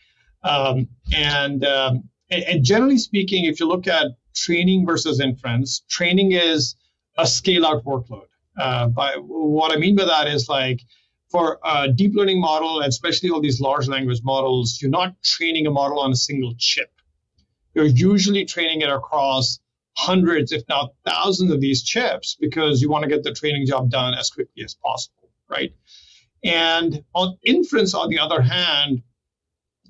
Um, 0.44 0.88
and, 1.14 1.64
um, 1.66 2.10
and 2.30 2.44
and 2.44 2.64
generally 2.64 2.98
speaking, 2.98 3.46
if 3.46 3.60
you 3.60 3.68
look 3.68 3.88
at 3.88 4.08
training 4.36 4.86
versus 4.86 5.20
inference, 5.20 5.82
training 5.90 6.32
is 6.32 6.76
a 7.18 7.28
scale 7.28 7.66
out 7.66 7.84
workload. 7.86 8.28
Uh, 8.58 8.88
by 8.88 9.16
what 9.18 9.72
I 9.72 9.78
mean 9.78 9.96
by 9.96 10.06
that 10.06 10.28
is 10.28 10.50
like 10.50 10.82
for 11.30 11.60
a 11.64 11.88
deep 11.88 12.14
learning 12.16 12.42
model, 12.42 12.82
especially 12.82 13.30
all 13.30 13.42
these 13.42 13.62
large 13.62 13.88
language 13.88 14.22
models, 14.24 14.80
you're 14.82 14.92
not 14.92 15.22
training 15.24 15.68
a 15.68 15.72
model 15.72 16.00
on 16.00 16.12
a 16.12 16.16
single 16.16 16.54
chip 16.58 16.92
you're 17.74 17.86
usually 17.86 18.46
training 18.46 18.82
it 18.82 18.90
across 18.90 19.60
hundreds, 19.96 20.52
if 20.52 20.64
not 20.68 20.94
thousands 21.06 21.52
of 21.52 21.62
these 21.62 21.84
chips 21.84 22.38
because 22.40 22.82
you 22.82 22.90
want 22.90 23.04
to 23.04 23.10
get 23.10 23.24
the 23.24 23.34
training 23.34 23.66
job 23.66 23.90
done 23.90 24.14
as 24.14 24.30
quickly 24.30 24.64
as 24.64 24.74
possible, 24.74 25.30
right? 25.50 25.74
And 26.44 27.04
on 27.14 27.38
inference, 27.44 27.94
on 27.94 28.10
the 28.10 28.20
other 28.20 28.42
hand, 28.42 29.04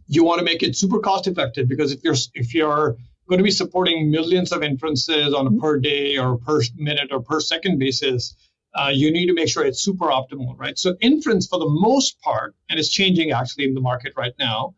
you 0.08 0.24
want 0.24 0.40
to 0.40 0.46
make 0.46 0.64
it 0.64 0.76
super 0.76 1.00
cost 1.00 1.28
effective 1.28 1.68
because 1.70 1.92
if 1.94 2.04
you're 2.04 2.16
if 2.34 2.54
you're 2.54 2.98
going 3.30 3.38
to 3.38 3.44
be 3.44 3.52
supporting 3.52 4.12
millions 4.12 4.52
of 4.52 4.62
inferences 4.62 5.34
on 5.34 5.48
a 5.48 5.52
per 5.52 5.80
day 5.80 6.18
or 6.18 6.38
per 6.38 6.62
minute 6.76 7.10
or 7.12 7.22
per 7.22 7.40
second 7.40 7.80
basis, 7.80 8.36
uh, 8.74 8.92
you 8.94 9.12
need 9.12 9.28
to 9.28 9.34
make 9.34 9.48
sure 9.48 9.66
it's 9.66 9.82
super 9.82 10.08
optimal, 10.08 10.58
right? 10.58 10.78
So 10.78 10.96
inference, 11.00 11.48
for 11.48 11.60
the 11.60 11.70
most 11.70 12.20
part, 12.22 12.56
and 12.70 12.78
it's 12.78 12.90
changing 12.90 13.32
actually 13.32 13.66
in 13.66 13.74
the 13.74 13.82
market 13.82 14.14
right 14.18 14.34
now, 14.38 14.76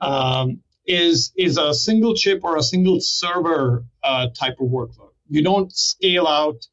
um, 0.00 0.60
is 0.86 1.32
is 1.36 1.56
a 1.56 1.72
single 1.72 2.14
chip 2.14 2.40
or 2.44 2.56
a 2.56 2.62
single 2.62 3.00
server 3.00 3.84
uh, 4.02 4.28
type 4.38 4.56
of 4.60 4.68
workload. 4.68 5.12
You 5.28 5.42
don't 5.42 5.74
scale 5.74 6.26
out 6.26 6.66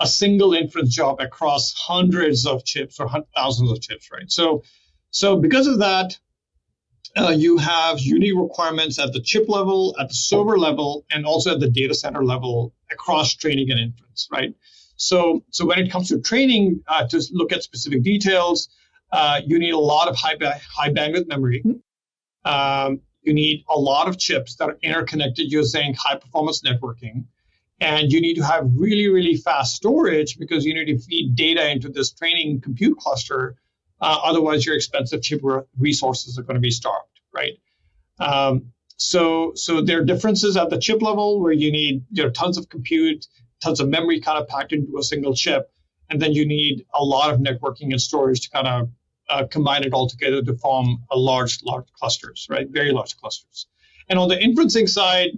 a 0.00 0.06
single 0.06 0.54
inference 0.54 0.94
job 0.94 1.20
across 1.20 1.72
hundreds 1.74 2.46
of 2.46 2.64
chips 2.64 2.98
or 2.98 3.08
thousands 3.36 3.70
of 3.70 3.80
chips, 3.80 4.10
right? 4.12 4.30
So, 4.30 4.62
so 5.10 5.36
because 5.36 5.66
of 5.66 5.78
that, 5.78 6.18
uh, 7.16 7.30
you 7.30 7.58
have 7.58 8.00
unique 8.00 8.34
requirements 8.36 8.98
at 8.98 9.12
the 9.12 9.20
chip 9.20 9.48
level, 9.48 9.94
at 10.00 10.08
the 10.08 10.14
server 10.14 10.58
level, 10.58 11.04
and 11.12 11.24
also 11.24 11.52
at 11.52 11.60
the 11.60 11.70
data 11.70 11.94
center 11.94 12.24
level 12.24 12.74
across 12.90 13.34
training 13.34 13.70
and 13.70 13.78
inference, 13.78 14.28
right? 14.32 14.54
So, 14.96 15.44
so 15.50 15.64
when 15.64 15.78
it 15.78 15.90
comes 15.90 16.08
to 16.08 16.20
training, 16.20 16.82
uh, 16.88 17.06
to 17.08 17.22
look 17.32 17.52
at 17.52 17.62
specific 17.62 18.02
details, 18.02 18.68
uh, 19.12 19.40
you 19.46 19.58
need 19.58 19.74
a 19.74 19.78
lot 19.78 20.08
of 20.08 20.16
high 20.16 20.36
ba- 20.36 20.60
high 20.68 20.90
bandwidth 20.90 21.28
memory. 21.28 21.62
Mm-hmm. 21.64 22.50
Um, 22.50 23.00
you 23.22 23.32
need 23.32 23.64
a 23.70 23.78
lot 23.78 24.08
of 24.08 24.18
chips 24.18 24.56
that 24.56 24.68
are 24.68 24.78
interconnected 24.82 25.50
using 25.50 25.94
high 25.94 26.16
performance 26.16 26.62
networking. 26.62 27.24
And 27.84 28.10
you 28.10 28.22
need 28.22 28.36
to 28.36 28.42
have 28.42 28.64
really, 28.74 29.08
really 29.08 29.36
fast 29.36 29.76
storage 29.76 30.38
because 30.38 30.64
you 30.64 30.72
need 30.72 30.86
to 30.86 30.98
feed 30.98 31.36
data 31.36 31.70
into 31.70 31.90
this 31.90 32.12
training 32.12 32.62
compute 32.62 32.96
cluster. 32.96 33.56
Uh, 34.00 34.20
otherwise, 34.24 34.64
your 34.64 34.74
expensive 34.74 35.20
chip 35.20 35.42
resources 35.78 36.38
are 36.38 36.42
going 36.44 36.54
to 36.54 36.62
be 36.62 36.70
starved, 36.70 37.20
right? 37.34 37.58
Um, 38.18 38.72
so, 38.96 39.52
so 39.54 39.82
there 39.82 40.00
are 40.00 40.04
differences 40.04 40.56
at 40.56 40.70
the 40.70 40.78
chip 40.78 41.02
level 41.02 41.42
where 41.42 41.52
you 41.52 41.70
need 41.70 42.06
you 42.10 42.22
know, 42.22 42.30
tons 42.30 42.56
of 42.56 42.70
compute, 42.70 43.26
tons 43.62 43.80
of 43.80 43.88
memory 43.90 44.18
kind 44.18 44.38
of 44.38 44.48
packed 44.48 44.72
into 44.72 44.96
a 44.96 45.02
single 45.02 45.34
chip. 45.34 45.70
And 46.08 46.22
then 46.22 46.32
you 46.32 46.46
need 46.46 46.86
a 46.94 47.04
lot 47.04 47.34
of 47.34 47.40
networking 47.40 47.90
and 47.90 48.00
storage 48.00 48.40
to 48.42 48.50
kind 48.50 48.66
of 48.66 48.88
uh, 49.28 49.46
combine 49.50 49.84
it 49.84 49.92
all 49.92 50.08
together 50.08 50.40
to 50.40 50.56
form 50.56 51.04
a 51.10 51.18
large, 51.18 51.62
large 51.62 51.92
clusters, 51.92 52.46
right? 52.48 52.66
Very 52.66 52.92
large 52.92 53.14
clusters. 53.18 53.66
And 54.08 54.18
on 54.18 54.30
the 54.30 54.36
inferencing 54.36 54.88
side, 54.88 55.32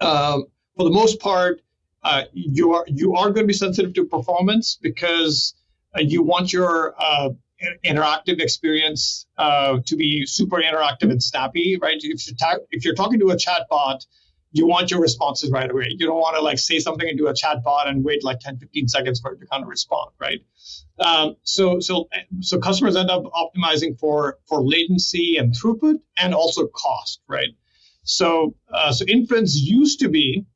uh, 0.00 0.42
for 0.80 0.84
the 0.84 0.90
most 0.90 1.20
part, 1.20 1.60
uh, 2.02 2.22
you 2.32 2.72
are 2.72 2.84
you 2.86 3.14
are 3.14 3.26
going 3.26 3.44
to 3.44 3.46
be 3.46 3.52
sensitive 3.52 3.92
to 3.92 4.06
performance 4.06 4.78
because 4.80 5.54
uh, 5.94 6.00
you 6.00 6.22
want 6.22 6.54
your 6.54 6.94
uh, 6.98 7.28
interactive 7.84 8.40
experience 8.40 9.26
uh, 9.36 9.76
to 9.84 9.94
be 9.94 10.24
super 10.24 10.56
interactive 10.56 11.10
and 11.10 11.22
snappy, 11.22 11.76
right? 11.82 11.98
If 12.00 12.26
you're, 12.26 12.34
ta- 12.34 12.64
if 12.70 12.82
you're 12.82 12.94
talking 12.94 13.20
to 13.20 13.28
a 13.28 13.36
chatbot, 13.36 14.06
you 14.52 14.66
want 14.66 14.90
your 14.90 15.02
responses 15.02 15.50
right 15.50 15.70
away. 15.70 15.88
You 15.90 16.06
don't 16.06 16.18
want 16.18 16.36
to 16.36 16.40
like 16.40 16.58
say 16.58 16.78
something 16.78 17.06
into 17.06 17.26
a 17.26 17.34
chatbot 17.34 17.86
and 17.86 18.02
wait 18.02 18.24
like 18.24 18.40
10, 18.40 18.56
15 18.56 18.88
seconds 18.88 19.20
for 19.20 19.32
it 19.32 19.40
to 19.40 19.46
kind 19.48 19.62
of 19.62 19.68
respond, 19.68 20.12
right? 20.18 20.40
Um, 20.98 21.36
so, 21.42 21.80
so, 21.80 22.08
so 22.40 22.58
customers 22.58 22.96
end 22.96 23.10
up 23.10 23.24
optimizing 23.24 23.98
for 23.98 24.38
for 24.48 24.62
latency 24.66 25.36
and 25.36 25.54
throughput 25.54 25.96
and 26.18 26.34
also 26.34 26.68
cost, 26.68 27.20
right? 27.28 27.50
So, 28.02 28.54
uh, 28.72 28.92
so 28.92 29.04
inference 29.04 29.60
used 29.60 30.00
to 30.00 30.08
be 30.08 30.46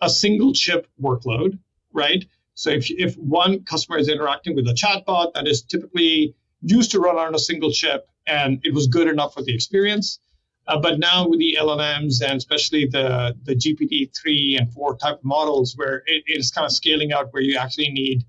a 0.00 0.10
single 0.10 0.52
chip 0.52 0.86
workload, 1.00 1.58
right? 1.92 2.24
So 2.54 2.70
if 2.70 2.90
if 2.90 3.16
one 3.16 3.64
customer 3.64 3.98
is 3.98 4.08
interacting 4.08 4.54
with 4.54 4.66
a 4.68 4.74
chatbot 4.74 5.34
that 5.34 5.46
is 5.46 5.62
typically 5.62 6.34
used 6.62 6.90
to 6.92 7.00
run 7.00 7.16
on 7.16 7.34
a 7.34 7.38
single 7.38 7.72
chip, 7.72 8.08
and 8.26 8.60
it 8.64 8.74
was 8.74 8.86
good 8.86 9.08
enough 9.08 9.34
for 9.34 9.42
the 9.42 9.54
experience. 9.54 10.20
Uh, 10.66 10.78
but 10.78 10.98
now 10.98 11.26
with 11.26 11.40
the 11.40 11.56
LLMs 11.58 12.22
and 12.22 12.36
especially 12.36 12.86
the, 12.86 13.34
the 13.42 13.56
GPT 13.56 14.14
3 14.16 14.58
and 14.60 14.72
4 14.72 14.96
type 14.98 15.18
models, 15.22 15.74
where 15.76 16.02
it, 16.06 16.22
it 16.26 16.38
is 16.38 16.50
kind 16.50 16.64
of 16.64 16.70
scaling 16.70 17.12
out 17.12 17.32
where 17.32 17.42
you 17.42 17.56
actually 17.56 17.90
need 17.90 18.24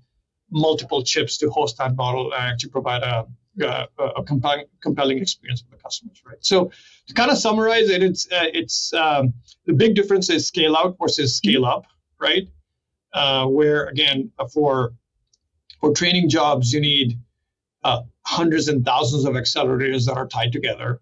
multiple 0.50 1.04
chips 1.04 1.38
to 1.38 1.50
host 1.50 1.78
that 1.78 1.94
model 1.94 2.32
and 2.32 2.42
actually 2.42 2.70
provide 2.70 3.02
a, 3.02 3.26
a, 3.60 3.86
a 3.98 4.22
compelling, 4.24 4.66
compelling 4.80 5.18
experience 5.18 5.62
for 5.62 5.76
the 5.76 5.82
customers, 5.82 6.22
right? 6.26 6.36
So 6.40 6.70
to 7.08 7.14
kind 7.14 7.30
of 7.30 7.38
summarize 7.38 7.90
it, 7.90 8.02
it's, 8.02 8.26
uh, 8.30 8.46
it's 8.52 8.92
um, 8.92 9.34
the 9.66 9.74
big 9.74 9.94
difference 9.94 10.30
is 10.30 10.46
scale 10.46 10.76
out 10.76 10.96
versus 11.00 11.36
scale 11.36 11.64
up, 11.64 11.86
right? 12.18 12.48
Uh, 13.12 13.46
where 13.46 13.86
again, 13.86 14.30
for 14.54 14.94
for 15.80 15.92
training 15.92 16.28
jobs, 16.30 16.72
you 16.72 16.80
need 16.80 17.18
uh, 17.84 18.02
hundreds 18.24 18.68
and 18.68 18.84
thousands 18.84 19.24
of 19.26 19.34
accelerators 19.34 20.06
that 20.06 20.16
are 20.16 20.26
tied 20.26 20.52
together. 20.52 21.00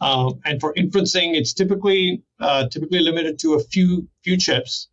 Um, 0.00 0.40
and 0.44 0.60
for 0.60 0.72
inferencing, 0.74 1.36
it's 1.36 1.52
typically 1.52 2.22
uh, 2.40 2.68
typically 2.68 3.00
limited 3.00 3.38
to 3.40 3.54
a 3.54 3.60
few 3.60 4.08
few 4.22 4.38
chips, 4.38 4.88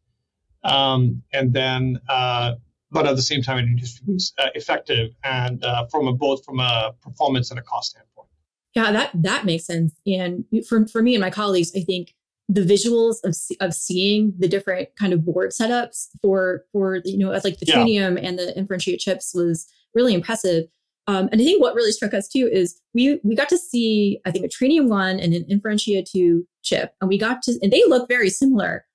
um, 0.63 1.23
and 1.31 1.53
then 1.53 2.01
uh, 2.09 2.55
but 2.91 3.05
at 3.05 3.15
the 3.15 3.21
same 3.21 3.41
time, 3.41 3.57
it 3.59 3.67
needs 3.67 3.99
to 3.99 4.03
be 4.03 4.19
uh, 4.39 4.49
effective 4.55 5.11
and 5.23 5.63
uh, 5.63 5.85
from 5.91 6.07
a, 6.07 6.13
both 6.13 6.43
from 6.43 6.59
a 6.59 6.93
performance 7.01 7.51
and 7.51 7.59
a 7.59 7.63
cost 7.63 7.91
standpoint. 7.91 8.27
Yeah, 8.75 8.91
that 8.91 9.11
that 9.13 9.45
makes 9.45 9.65
sense. 9.65 9.93
And 10.05 10.45
for 10.67 10.87
for 10.87 11.01
me 11.01 11.15
and 11.15 11.21
my 11.21 11.29
colleagues, 11.29 11.71
I 11.75 11.81
think 11.81 12.13
the 12.47 12.61
visuals 12.61 13.17
of 13.23 13.35
of 13.59 13.73
seeing 13.73 14.33
the 14.37 14.47
different 14.47 14.89
kind 14.95 15.13
of 15.13 15.25
board 15.25 15.51
setups 15.51 16.07
for 16.21 16.65
for 16.71 17.01
you 17.05 17.17
know 17.17 17.31
like 17.31 17.59
the 17.59 17.65
yeah. 17.65 17.75
Trainium 17.75 18.19
and 18.21 18.37
the 18.37 18.53
Inferentia 18.57 18.99
chips 18.99 19.33
was 19.33 19.67
really 19.93 20.13
impressive. 20.13 20.65
Um, 21.07 21.27
and 21.31 21.41
I 21.41 21.43
think 21.43 21.59
what 21.59 21.73
really 21.73 21.91
struck 21.91 22.13
us 22.13 22.27
too 22.27 22.47
is 22.51 22.79
we 22.93 23.19
we 23.23 23.35
got 23.35 23.49
to 23.49 23.57
see 23.57 24.19
I 24.25 24.31
think 24.31 24.45
a 24.45 24.49
Trainium 24.49 24.87
one 24.87 25.19
and 25.19 25.33
an 25.33 25.45
Inferentia 25.49 26.03
two 26.09 26.47
chip, 26.63 26.93
and 27.01 27.07
we 27.07 27.17
got 27.17 27.41
to 27.43 27.59
and 27.61 27.71
they 27.71 27.83
look 27.87 28.07
very 28.07 28.29
similar, 28.29 28.85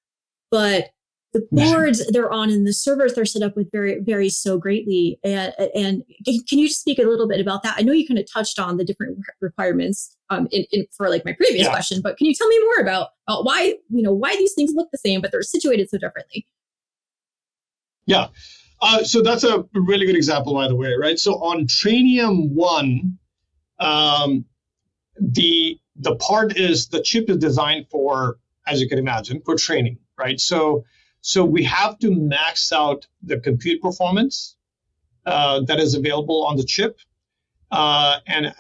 but 0.51 0.91
the 1.35 1.47
boards 1.53 2.07
they're 2.13 2.31
on 2.31 2.49
and 2.49 2.67
the 2.67 2.73
servers 2.73 3.13
they're 3.13 3.27
set 3.27 3.43
up 3.43 3.57
with 3.57 3.71
very 3.71 4.01
vary 4.01 4.31
so 4.31 4.57
greatly. 4.57 5.19
And 5.23 5.53
and 5.75 6.03
can 6.25 6.59
you 6.59 6.69
just 6.69 6.81
speak 6.81 6.99
a 6.99 7.03
little 7.03 7.29
bit 7.29 7.41
about 7.41 7.63
that? 7.65 7.75
I 7.77 7.83
know 7.83 7.93
you 7.93 8.07
kind 8.07 8.19
of 8.19 8.27
touched 8.33 8.59
on 8.59 8.79
the 8.79 8.85
different 8.85 9.19
requirements 9.41 10.17
um, 10.31 10.49
in, 10.51 10.65
in 10.73 10.87
for 10.97 11.11
like 11.11 11.25
my 11.25 11.33
previous 11.33 11.67
yeah. 11.67 11.71
question, 11.71 12.01
but 12.01 12.17
can 12.17 12.27
you 12.27 12.35
tell 12.35 12.49
me 12.49 12.59
more 12.61 12.81
about, 12.81 13.09
about 13.29 13.45
why 13.45 13.75
you 13.91 14.03
know 14.03 14.15
why 14.15 14.35
these 14.37 14.55
things 14.55 14.73
look 14.75 14.89
the 14.91 14.99
same 14.99 15.21
but 15.21 15.33
they're 15.33 15.43
situated 15.43 15.91
so 15.91 15.99
differently? 15.99 16.47
Yeah. 18.07 18.29
Uh, 18.81 19.03
so 19.03 19.23
that's 19.23 19.45
a 19.45 19.65
really 19.75 20.05
good 20.07 20.17
example, 20.17 20.55
by 20.55 20.69
the 20.69 20.77
way, 20.77 20.93
right? 21.01 21.19
So 21.19 21.35
on 21.35 21.67
Trainium 21.67 22.51
one, 22.51 23.19
um, 23.79 24.45
the 25.19 25.79
the 25.97 26.17
part 26.17 26.57
is 26.57 26.89
the 26.89 27.03
chip 27.03 27.31
is 27.31 27.39
designed 27.39 27.87
for, 27.91 28.39
as 28.67 28.81
you 28.81 28.89
can 28.89 28.99
imagine, 28.99 29.41
for 29.45 29.57
training, 29.57 29.99
right? 30.19 30.41
So 30.41 30.85
so 31.27 31.43
we 31.43 31.63
have 31.65 31.99
to 32.01 32.15
max 32.15 32.71
out 32.71 33.07
the 33.23 33.41
compute 33.41 33.81
performance 33.81 34.57
uh, 35.25 35.61
that 35.61 35.81
is 35.81 35.95
available 35.95 36.45
on 36.45 36.59
the 36.59 36.65
chip, 36.65 36.99
uh, 37.71 38.19
and 38.27 38.55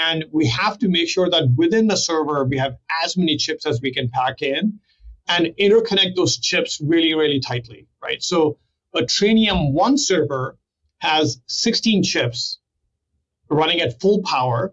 and 0.00 0.24
we 0.30 0.46
have 0.46 0.78
to 0.78 0.88
make 0.88 1.08
sure 1.08 1.28
that 1.28 1.52
within 1.56 1.88
the 1.88 1.96
server 1.96 2.44
we 2.44 2.56
have 2.56 2.76
as 3.02 3.16
many 3.16 3.36
chips 3.36 3.66
as 3.66 3.80
we 3.82 3.92
can 3.92 4.08
pack 4.10 4.42
in, 4.42 4.78
and 5.26 5.46
interconnect 5.58 6.14
those 6.14 6.38
chips 6.38 6.80
really 6.80 7.14
really 7.14 7.40
tightly, 7.40 7.88
right? 8.00 8.22
So 8.22 8.58
a 8.94 9.00
Trainium 9.00 9.72
1 9.72 9.98
server 9.98 10.56
has 10.98 11.40
16 11.48 12.04
chips 12.04 12.60
running 13.50 13.80
at 13.80 14.00
full 14.00 14.22
power 14.22 14.72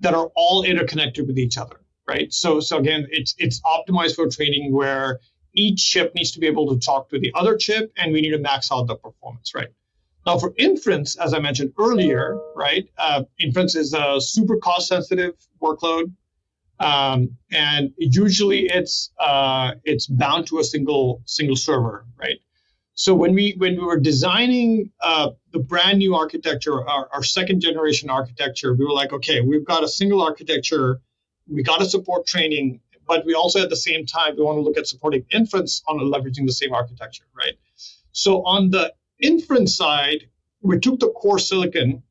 that 0.00 0.14
are 0.14 0.32
all 0.34 0.64
interconnected 0.64 1.28
with 1.28 1.38
each 1.38 1.56
other, 1.58 1.80
right? 2.08 2.32
So, 2.32 2.58
so 2.58 2.78
again, 2.78 3.06
it's 3.10 3.36
it's 3.38 3.60
optimized 3.60 4.16
for 4.16 4.28
training 4.28 4.72
where 4.72 5.20
each 5.54 5.90
chip 5.90 6.14
needs 6.14 6.32
to 6.32 6.40
be 6.40 6.46
able 6.46 6.74
to 6.74 6.84
talk 6.84 7.10
to 7.10 7.18
the 7.18 7.32
other 7.34 7.56
chip, 7.56 7.92
and 7.96 8.12
we 8.12 8.20
need 8.20 8.30
to 8.30 8.38
max 8.38 8.70
out 8.72 8.86
the 8.86 8.96
performance, 8.96 9.54
right? 9.54 9.68
Now, 10.26 10.38
for 10.38 10.54
inference, 10.56 11.16
as 11.16 11.34
I 11.34 11.40
mentioned 11.40 11.72
earlier, 11.78 12.38
right, 12.54 12.88
uh, 12.96 13.24
inference 13.40 13.74
is 13.74 13.92
a 13.92 14.20
super 14.20 14.56
cost-sensitive 14.56 15.34
workload, 15.60 16.12
um, 16.78 17.36
and 17.50 17.92
usually 17.98 18.66
it's 18.66 19.10
uh, 19.18 19.72
it's 19.84 20.06
bound 20.06 20.46
to 20.48 20.58
a 20.58 20.64
single 20.64 21.22
single 21.26 21.56
server, 21.56 22.06
right? 22.16 22.38
So 22.94 23.14
when 23.14 23.34
we 23.34 23.54
when 23.56 23.76
we 23.76 23.84
were 23.84 23.98
designing 23.98 24.90
uh, 25.00 25.30
the 25.52 25.58
brand 25.58 25.98
new 25.98 26.14
architecture, 26.14 26.86
our, 26.88 27.08
our 27.12 27.22
second 27.22 27.60
generation 27.60 28.10
architecture, 28.10 28.74
we 28.74 28.84
were 28.84 28.92
like, 28.92 29.12
okay, 29.12 29.40
we've 29.40 29.64
got 29.64 29.82
a 29.82 29.88
single 29.88 30.22
architecture, 30.22 31.00
we 31.48 31.62
got 31.62 31.78
to 31.78 31.86
support 31.86 32.26
training, 32.26 32.80
but 33.06 33.24
we 33.26 33.34
also 33.34 33.62
at 33.62 33.70
the 33.70 33.76
same 33.76 34.06
time 34.06 34.36
we 34.36 34.42
want 34.42 34.56
to 34.56 34.62
look 34.62 34.78
at 34.78 34.86
supporting 34.86 35.24
inference 35.30 35.82
on 35.86 35.98
leveraging 35.98 36.46
the 36.46 36.52
same 36.52 36.72
architecture, 36.72 37.24
right? 37.36 37.54
So 38.12 38.42
on 38.44 38.70
the 38.70 38.92
inference 39.20 39.76
side, 39.76 40.28
we 40.60 40.78
took 40.78 41.00
the 41.00 41.08
core 41.08 41.38
silicon 41.38 42.02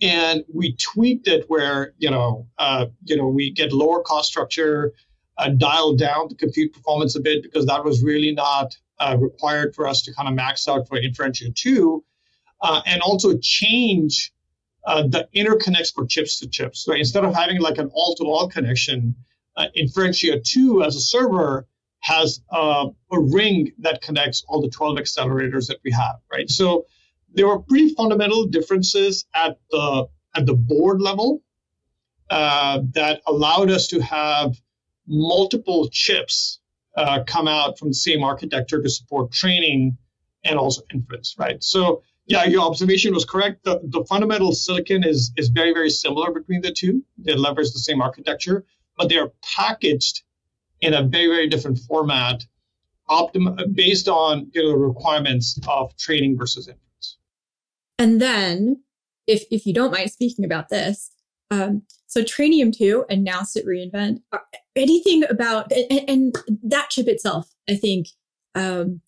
and 0.00 0.44
we 0.52 0.76
tweaked 0.76 1.28
it 1.28 1.44
where 1.48 1.94
you 1.98 2.10
know 2.10 2.46
uh, 2.58 2.86
you 3.04 3.16
know 3.16 3.28
we 3.28 3.50
get 3.50 3.72
lower 3.72 4.02
cost 4.02 4.28
structure, 4.28 4.92
uh, 5.36 5.48
dial 5.50 5.96
down 5.96 6.28
the 6.28 6.34
compute 6.34 6.72
performance 6.72 7.16
a 7.16 7.20
bit 7.20 7.42
because 7.42 7.66
that 7.66 7.84
was 7.84 8.02
really 8.02 8.32
not 8.32 8.76
uh, 8.98 9.16
required 9.18 9.74
for 9.74 9.86
us 9.86 10.02
to 10.02 10.14
kind 10.14 10.28
of 10.28 10.34
max 10.34 10.68
out 10.68 10.88
for 10.88 10.98
Inferentia 11.00 11.54
2, 11.54 12.04
uh, 12.62 12.80
and 12.86 13.00
also 13.02 13.36
change 13.40 14.32
uh, 14.86 15.02
the 15.02 15.28
interconnects 15.34 15.92
for 15.94 16.06
chips 16.06 16.40
to 16.40 16.48
chips. 16.48 16.84
So 16.84 16.92
instead 16.92 17.24
of 17.24 17.34
having 17.34 17.60
like 17.60 17.78
an 17.78 17.90
all-to-all 17.92 18.48
connection, 18.48 19.14
uh, 19.58 19.66
Inferentia 19.76 20.42
2 20.42 20.84
as 20.84 20.96
a 20.96 21.00
server 21.00 21.66
has 22.00 22.40
uh, 22.50 22.86
a 23.12 23.20
ring 23.20 23.72
that 23.80 24.00
connects 24.00 24.44
all 24.48 24.62
the 24.62 24.70
12 24.70 24.98
accelerators 24.98 25.66
that 25.66 25.78
we 25.84 25.90
have, 25.90 26.16
right? 26.32 26.48
So 26.48 26.86
there 27.34 27.46
were 27.48 27.58
pretty 27.58 27.92
fundamental 27.94 28.46
differences 28.46 29.26
at 29.34 29.58
the 29.70 30.06
at 30.36 30.46
the 30.46 30.54
board 30.54 31.00
level 31.00 31.42
uh, 32.30 32.80
that 32.92 33.20
allowed 33.26 33.70
us 33.70 33.88
to 33.88 34.00
have 34.00 34.54
multiple 35.06 35.88
chips 35.90 36.60
uh, 36.96 37.24
come 37.26 37.48
out 37.48 37.78
from 37.78 37.88
the 37.88 37.94
same 37.94 38.22
architecture 38.22 38.80
to 38.80 38.88
support 38.88 39.32
training 39.32 39.96
and 40.44 40.58
also 40.58 40.82
inference, 40.94 41.34
right? 41.38 41.62
So 41.62 42.02
yeah, 42.26 42.44
your 42.44 42.60
observation 42.60 43.14
was 43.14 43.24
correct. 43.24 43.64
The, 43.64 43.80
the 43.82 44.04
fundamental 44.04 44.52
silicon 44.52 45.02
is 45.02 45.32
is 45.36 45.48
very 45.48 45.72
very 45.72 45.90
similar 45.90 46.30
between 46.30 46.60
the 46.60 46.70
two. 46.70 47.02
They 47.16 47.34
leverage 47.34 47.72
the 47.72 47.80
same 47.80 48.00
architecture, 48.00 48.64
but 48.98 49.08
they 49.08 49.16
are 49.16 49.32
packaged 49.42 50.22
in 50.80 50.94
a 50.94 51.02
very 51.02 51.28
very 51.28 51.48
different 51.48 51.78
format, 51.78 52.44
optim- 53.08 53.74
based 53.74 54.08
on 54.08 54.50
you 54.52 54.62
know, 54.62 54.70
the 54.70 54.76
requirements 54.76 55.58
of 55.66 55.96
training 55.96 56.36
versus 56.36 56.68
inference. 56.68 57.16
And 57.98 58.20
then, 58.20 58.82
if 59.26 59.44
if 59.50 59.66
you 59.66 59.72
don't 59.72 59.92
mind 59.92 60.10
speaking 60.10 60.44
about 60.44 60.68
this, 60.68 61.10
um, 61.50 61.82
so 62.06 62.22
Trainium 62.22 62.76
2 62.76 63.06
and 63.08 63.20
announced 63.20 63.56
at 63.56 63.64
reInvent. 63.64 64.22
Anything 64.76 65.24
about 65.28 65.72
and, 65.72 66.08
and, 66.08 66.38
that 66.62 66.90
chip 66.90 67.08
itself, 67.08 67.50
I 67.68 67.74
think 67.74 68.08
um, 68.54 69.00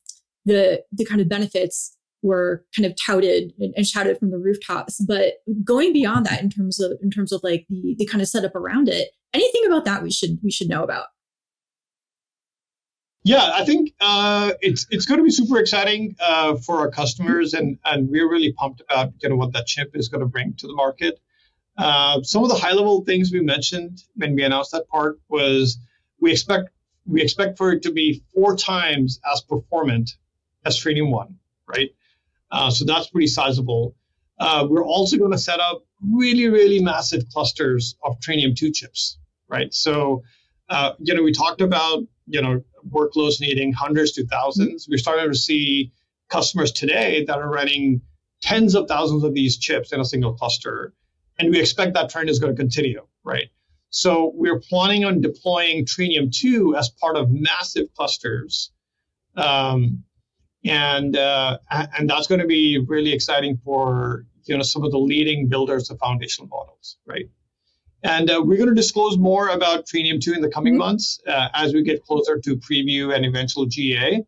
the 0.44 0.83
the 0.92 1.05
kind 1.05 1.20
of 1.20 1.29
benefits 1.29 1.96
were 2.22 2.64
kind 2.76 2.87
of 2.87 2.94
touted 2.96 3.52
and, 3.59 3.72
and, 3.76 3.87
shouted 3.87 4.18
from 4.18 4.30
the 4.30 4.38
rooftops. 4.38 5.00
But 5.00 5.35
going 5.64 5.92
beyond 5.92 6.26
that, 6.26 6.42
in 6.42 6.50
terms 6.50 6.80
of 6.80 6.92
in 7.02 7.11
terms 7.11 7.33
of 7.33 7.40
like 7.42 7.66
the 7.68 7.94
the 7.98 8.06
kind 8.06 8.20
of 8.22 8.28
setup 8.28 8.54
around 8.54 8.88
it, 8.88 9.11
anything 9.33 9.62
about 9.66 9.85
that 9.85 10.02
we 10.02 10.11
should 10.11 10.38
we 10.42 10.50
should 10.50 10.68
know 10.68 10.83
about. 10.83 11.06
Yeah, 13.22 13.50
I 13.52 13.64
think 13.64 13.92
uh, 14.00 14.52
it's 14.62 14.87
it's 14.90 15.04
going 15.04 15.18
to 15.18 15.24
be 15.24 15.30
super 15.30 15.59
exciting 15.59 16.16
uh, 16.20 16.56
for 16.56 16.78
our 16.78 16.90
customers, 16.90 17.52
and 17.52 17.78
and 17.85 18.09
we're 18.09 18.28
really 18.30 18.52
pumped 18.52 18.80
about 18.80 19.12
you 19.22 19.28
know 19.28 19.37
what 19.37 19.52
that 19.52 19.66
chip 19.66 19.90
is 19.94 20.09
going 20.09 20.20
to 20.20 20.26
bring 20.26 20.54
to 20.54 20.66
the 20.66 20.74
market. 20.74 21.20
Uh, 21.76 22.22
some 22.22 22.42
of 22.42 22.48
the 22.48 22.56
high 22.56 22.72
level 22.72 23.04
things 23.04 23.30
we 23.33 23.40
mentioned 23.40 24.02
when 24.16 24.35
we 24.35 24.42
announced 24.42 24.72
that 24.72 24.88
part 24.88 25.20
was 25.28 25.78
we 26.18 26.33
expect 26.33 26.70
we 27.06 27.22
expect 27.22 27.59
for 27.59 27.72
it 27.72 27.83
to 27.83 27.92
be 27.92 28.22
four 28.35 28.56
times 28.56 29.20
as 29.30 29.42
performant 29.42 30.16
as 30.64 30.78
Trainium 30.78 31.11
One, 31.11 31.37
right? 31.66 31.90
Uh, 32.50 32.70
so 32.70 32.84
that's 32.84 33.08
pretty 33.08 33.26
sizable. 33.26 33.96
Uh, 34.38 34.66
we're 34.68 34.84
also 34.84 35.18
going 35.18 35.32
to 35.32 35.38
set 35.38 35.60
up 35.60 35.84
really 36.02 36.48
really 36.48 36.82
massive 36.82 37.28
clusters 37.28 37.96
of 38.02 38.18
Trainium 38.20 38.56
Two 38.56 38.70
chips, 38.70 39.18
right? 39.48 39.72
So 39.72 40.22
uh, 40.68 40.92
you 40.98 41.14
know 41.14 41.22
we 41.22 41.32
talked 41.32 41.60
about 41.60 42.04
you 42.26 42.40
know 42.42 42.62
workloads 42.88 43.40
needing 43.40 43.72
hundreds 43.72 44.12
to 44.12 44.24
1000s 44.24 44.88
We're 44.88 44.96
starting 44.96 45.30
to 45.30 45.38
see 45.38 45.92
customers 46.30 46.72
today 46.72 47.24
that 47.26 47.36
are 47.36 47.50
running 47.50 48.00
tens 48.40 48.74
of 48.74 48.88
thousands 48.88 49.22
of 49.24 49.34
these 49.34 49.58
chips 49.58 49.92
in 49.92 50.00
a 50.00 50.04
single 50.04 50.32
cluster 50.32 50.94
and 51.40 51.50
we 51.50 51.60
expect 51.60 51.94
that 51.94 52.10
trend 52.10 52.28
is 52.28 52.38
going 52.38 52.54
to 52.54 52.60
continue, 52.60 53.06
right? 53.24 53.48
So 53.90 54.32
we're 54.34 54.60
planning 54.60 55.04
on 55.04 55.20
deploying 55.20 55.84
Trainium 55.84 56.32
2 56.32 56.76
as 56.76 56.90
part 56.90 57.16
of 57.16 57.30
massive 57.30 57.92
clusters. 57.94 58.70
Um, 59.36 60.04
and 60.64 61.16
uh, 61.16 61.58
and 61.70 62.08
that's 62.08 62.26
going 62.26 62.40
to 62.40 62.46
be 62.46 62.78
really 62.78 63.12
exciting 63.12 63.58
for 63.64 64.26
you 64.44 64.56
know 64.56 64.62
some 64.62 64.84
of 64.84 64.90
the 64.90 64.98
leading 64.98 65.48
builders 65.48 65.90
of 65.90 65.98
foundational 65.98 66.48
models, 66.48 66.96
right? 67.06 67.26
And 68.02 68.30
uh, 68.30 68.42
we're 68.42 68.56
going 68.56 68.68
to 68.70 68.74
disclose 68.74 69.18
more 69.18 69.48
about 69.48 69.86
Trainium 69.86 70.22
2 70.22 70.32
in 70.32 70.40
the 70.40 70.48
coming 70.48 70.74
mm-hmm. 70.74 70.78
months 70.78 71.20
uh, 71.26 71.48
as 71.52 71.74
we 71.74 71.82
get 71.82 72.02
closer 72.02 72.38
to 72.38 72.56
preview 72.56 73.14
and 73.14 73.26
eventual 73.26 73.66
GA. 73.66 74.24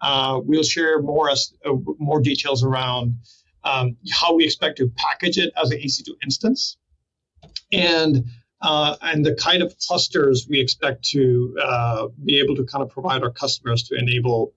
Uh, 0.00 0.40
we'll 0.42 0.64
share 0.64 1.00
more 1.00 1.30
as, 1.30 1.54
uh, 1.64 1.72
more 1.98 2.20
details 2.20 2.64
around 2.64 3.18
um, 3.62 3.96
how 4.10 4.34
we 4.34 4.44
expect 4.44 4.78
to 4.78 4.90
package 4.96 5.38
it 5.38 5.52
as 5.60 5.70
an 5.70 5.78
EC2 5.78 6.08
instance, 6.24 6.76
and 7.70 8.24
uh, 8.60 8.96
and 9.02 9.24
the 9.24 9.34
kind 9.34 9.62
of 9.62 9.76
clusters 9.78 10.46
we 10.48 10.60
expect 10.60 11.04
to 11.04 11.56
uh, 11.62 12.06
be 12.24 12.40
able 12.40 12.56
to 12.56 12.64
kind 12.64 12.82
of 12.82 12.90
provide 12.90 13.22
our 13.22 13.30
customers 13.30 13.84
to 13.84 13.96
enable 13.96 14.52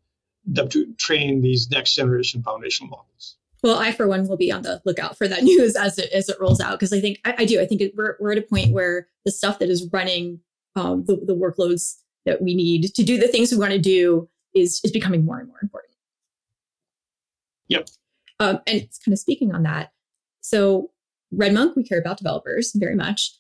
them 0.46 0.70
to 0.70 0.94
train 0.94 1.42
these 1.42 1.70
next 1.70 1.96
generation 1.96 2.44
foundational 2.44 2.90
models. 2.90 3.38
Well, 3.64 3.80
I 3.80 3.92
for 3.92 4.08
one 4.08 4.28
will 4.28 4.38
be 4.38 4.52
on 4.52 4.62
the 4.62 4.82
lookout 4.86 5.18
for 5.18 5.28
that 5.28 5.44
news 5.52 5.76
as 5.76 5.98
it 5.98 6.12
as 6.12 6.30
it 6.30 6.38
rolls 6.40 6.62
out 6.62 6.80
because 6.80 6.94
I 6.94 7.02
think 7.02 7.20
I, 7.26 7.36
I, 7.40 7.46
do. 7.46 7.62
I 7.62 7.66
think 7.66 7.82
it, 7.82 7.94
we're 7.96 8.18
we're 8.20 8.34
at 8.34 8.38
a 8.38 8.44
point 8.44 8.72
where 8.72 9.08
the 9.26 9.32
stuff 9.32 9.60
that 9.60 9.70
is 9.70 9.90
running 9.92 10.40
um, 10.76 11.06
the 11.06 11.16
the 11.16 11.36
workloads 11.36 11.96
that 12.26 12.42
we 12.42 12.56
need 12.56 12.94
to 12.94 13.04
do 13.04 13.18
the 13.18 13.28
things 13.28 13.52
we 13.52 13.58
want 13.58 13.72
to 13.72 13.80
do 13.80 14.30
is 14.54 14.82
is 14.84 14.92
becoming 14.92 15.26
more 15.26 15.40
and 15.40 15.48
more 15.48 15.60
important. 15.62 15.94
Yep. 17.68 17.88
Um, 18.40 18.60
and 18.68 18.82
it's 18.82 19.00
kind 19.00 19.14
of 19.14 19.20
speaking 19.20 19.54
on 19.54 19.64
that. 19.64 19.92
So 20.42 20.92
RedMonk, 21.34 21.76
we 21.76 21.84
care 21.84 22.00
about 22.00 22.18
developers 22.18 22.72
very 22.76 22.96
much. 22.96 23.32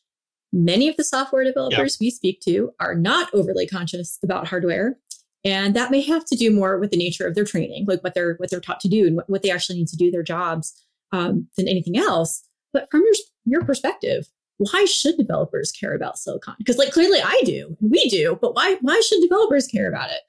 Many 0.51 0.87
of 0.87 0.95
the 0.95 1.03
software 1.03 1.43
developers 1.43 1.95
yep. 1.95 1.99
we 1.99 2.09
speak 2.09 2.39
to 2.41 2.71
are 2.79 2.95
not 2.95 3.33
overly 3.33 3.67
conscious 3.67 4.17
about 4.23 4.47
hardware 4.47 4.97
and 5.45 5.75
that 5.75 5.91
may 5.91 6.01
have 6.01 6.25
to 6.25 6.35
do 6.35 6.51
more 6.51 6.79
with 6.79 6.89
the 6.89 6.97
nature 6.97 7.25
of 7.25 7.35
their 7.35 7.45
training 7.45 7.85
like 7.87 8.03
what 8.03 8.15
they're 8.15 8.33
what 8.37 8.49
they're 8.49 8.59
taught 8.59 8.79
to 8.81 8.89
do 8.89 9.07
and 9.07 9.15
what, 9.15 9.29
what 9.29 9.43
they 9.43 9.51
actually 9.51 9.77
need 9.77 9.87
to 9.87 9.95
do 9.95 10.11
their 10.11 10.23
jobs 10.23 10.81
um, 11.11 11.47
than 11.55 11.67
anything 11.67 11.97
else. 11.97 12.43
But 12.73 12.89
from 12.91 13.01
your 13.01 13.13
your 13.45 13.65
perspective 13.65 14.27
why 14.57 14.85
should 14.85 15.17
developers 15.17 15.69
care 15.71 15.93
about 15.93 16.17
silicon? 16.17 16.55
Because 16.57 16.77
like 16.77 16.91
clearly 16.91 17.19
i 17.23 17.41
do 17.45 17.77
we 17.79 18.09
do 18.09 18.37
but 18.41 18.55
why 18.55 18.77
why 18.81 18.99
should 19.07 19.21
developers 19.21 19.67
care 19.67 19.87
about 19.87 20.09
it? 20.09 20.21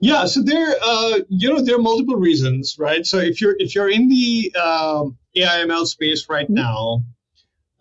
Yeah 0.00 0.26
so 0.26 0.42
there 0.42 0.76
uh, 0.82 1.18
you 1.28 1.52
know 1.52 1.60
there 1.60 1.76
are 1.76 1.82
multiple 1.82 2.16
reasons 2.16 2.76
right? 2.78 3.04
So 3.04 3.18
if 3.18 3.40
you're 3.40 3.56
if 3.58 3.74
you're 3.74 3.90
in 3.90 4.08
the 4.08 4.54
um, 4.56 5.18
aiml 5.36 5.86
space 5.86 6.28
right 6.28 6.46
mm-hmm. 6.46 6.54
now 6.54 7.04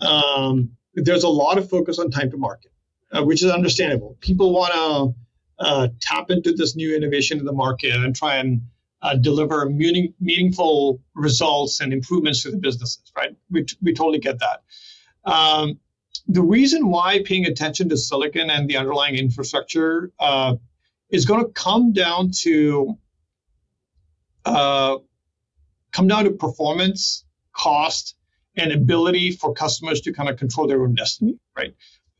um, 0.02 0.72
there's 0.96 1.24
a 1.24 1.30
lot 1.30 1.58
of 1.58 1.70
focus 1.70 2.00
on 2.00 2.10
time 2.12 2.32
to 2.32 2.38
market 2.38 2.72
uh, 3.14 3.24
which 3.24 3.44
is 3.44 3.52
understandable. 3.52 4.18
People 4.22 4.54
want 4.54 4.74
to 4.74 5.23
uh, 5.60 5.88
tap 6.02 6.30
into 6.30 6.54
this 6.54 6.76
new 6.76 6.96
innovation 6.96 7.40
in 7.40 7.46
the 7.46 7.54
market 7.54 7.94
and 7.96 8.16
try 8.16 8.36
and 8.36 8.62
uh, 9.02 9.16
deliver 9.16 9.70
meaning, 9.70 10.14
meaningful 10.20 11.02
results 11.14 11.82
and 11.82 11.92
improvements 11.94 12.44
to 12.44 12.52
the 12.52 12.58
businesses, 12.58 13.12
right? 13.16 13.36
We, 13.52 13.66
we 13.82 13.94
totally 13.94 14.20
get 14.20 14.40
that. 14.40 14.64
Um, 15.30 15.80
the 16.28 16.42
reason 16.42 16.88
why 16.88 17.22
paying 17.24 17.46
attention 17.46 17.90
to 17.90 17.98
silicon 17.98 18.50
and 18.50 18.70
the 18.70 18.78
underlying 18.78 19.16
infrastructure 19.16 20.12
uh, 20.20 20.56
is 21.10 21.26
going 21.26 21.44
to 21.46 21.52
come 21.52 21.92
down 21.92 22.32
to 22.42 22.98
uh, 24.46 24.98
come 25.92 26.08
down 26.08 26.26
to 26.26 26.32
performance, 26.32 27.26
cost, 27.54 28.16
and 28.56 28.72
ability 28.72 29.32
for 29.32 29.54
customers 29.54 30.02
to 30.02 30.14
kind 30.14 30.30
of 30.30 30.38
control 30.38 30.68
their 30.68 30.82
own 30.82 30.96
destiny, 30.96 31.38
right? 31.56 31.74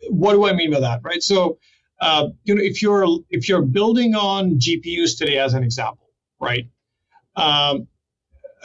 What 0.10 0.34
do 0.34 0.46
I 0.46 0.54
mean 0.54 0.72
by 0.72 0.82
that, 0.82 1.02
right? 1.04 1.22
So 1.22 1.60
uh, 2.04 2.28
you 2.44 2.54
know, 2.54 2.62
if 2.62 2.82
you're 2.82 3.06
if 3.30 3.48
you're 3.48 3.62
building 3.62 4.14
on 4.14 4.60
GPUs 4.60 5.18
today, 5.18 5.38
as 5.38 5.54
an 5.54 5.64
example, 5.64 6.10
right? 6.38 6.68
Um, 7.38 7.88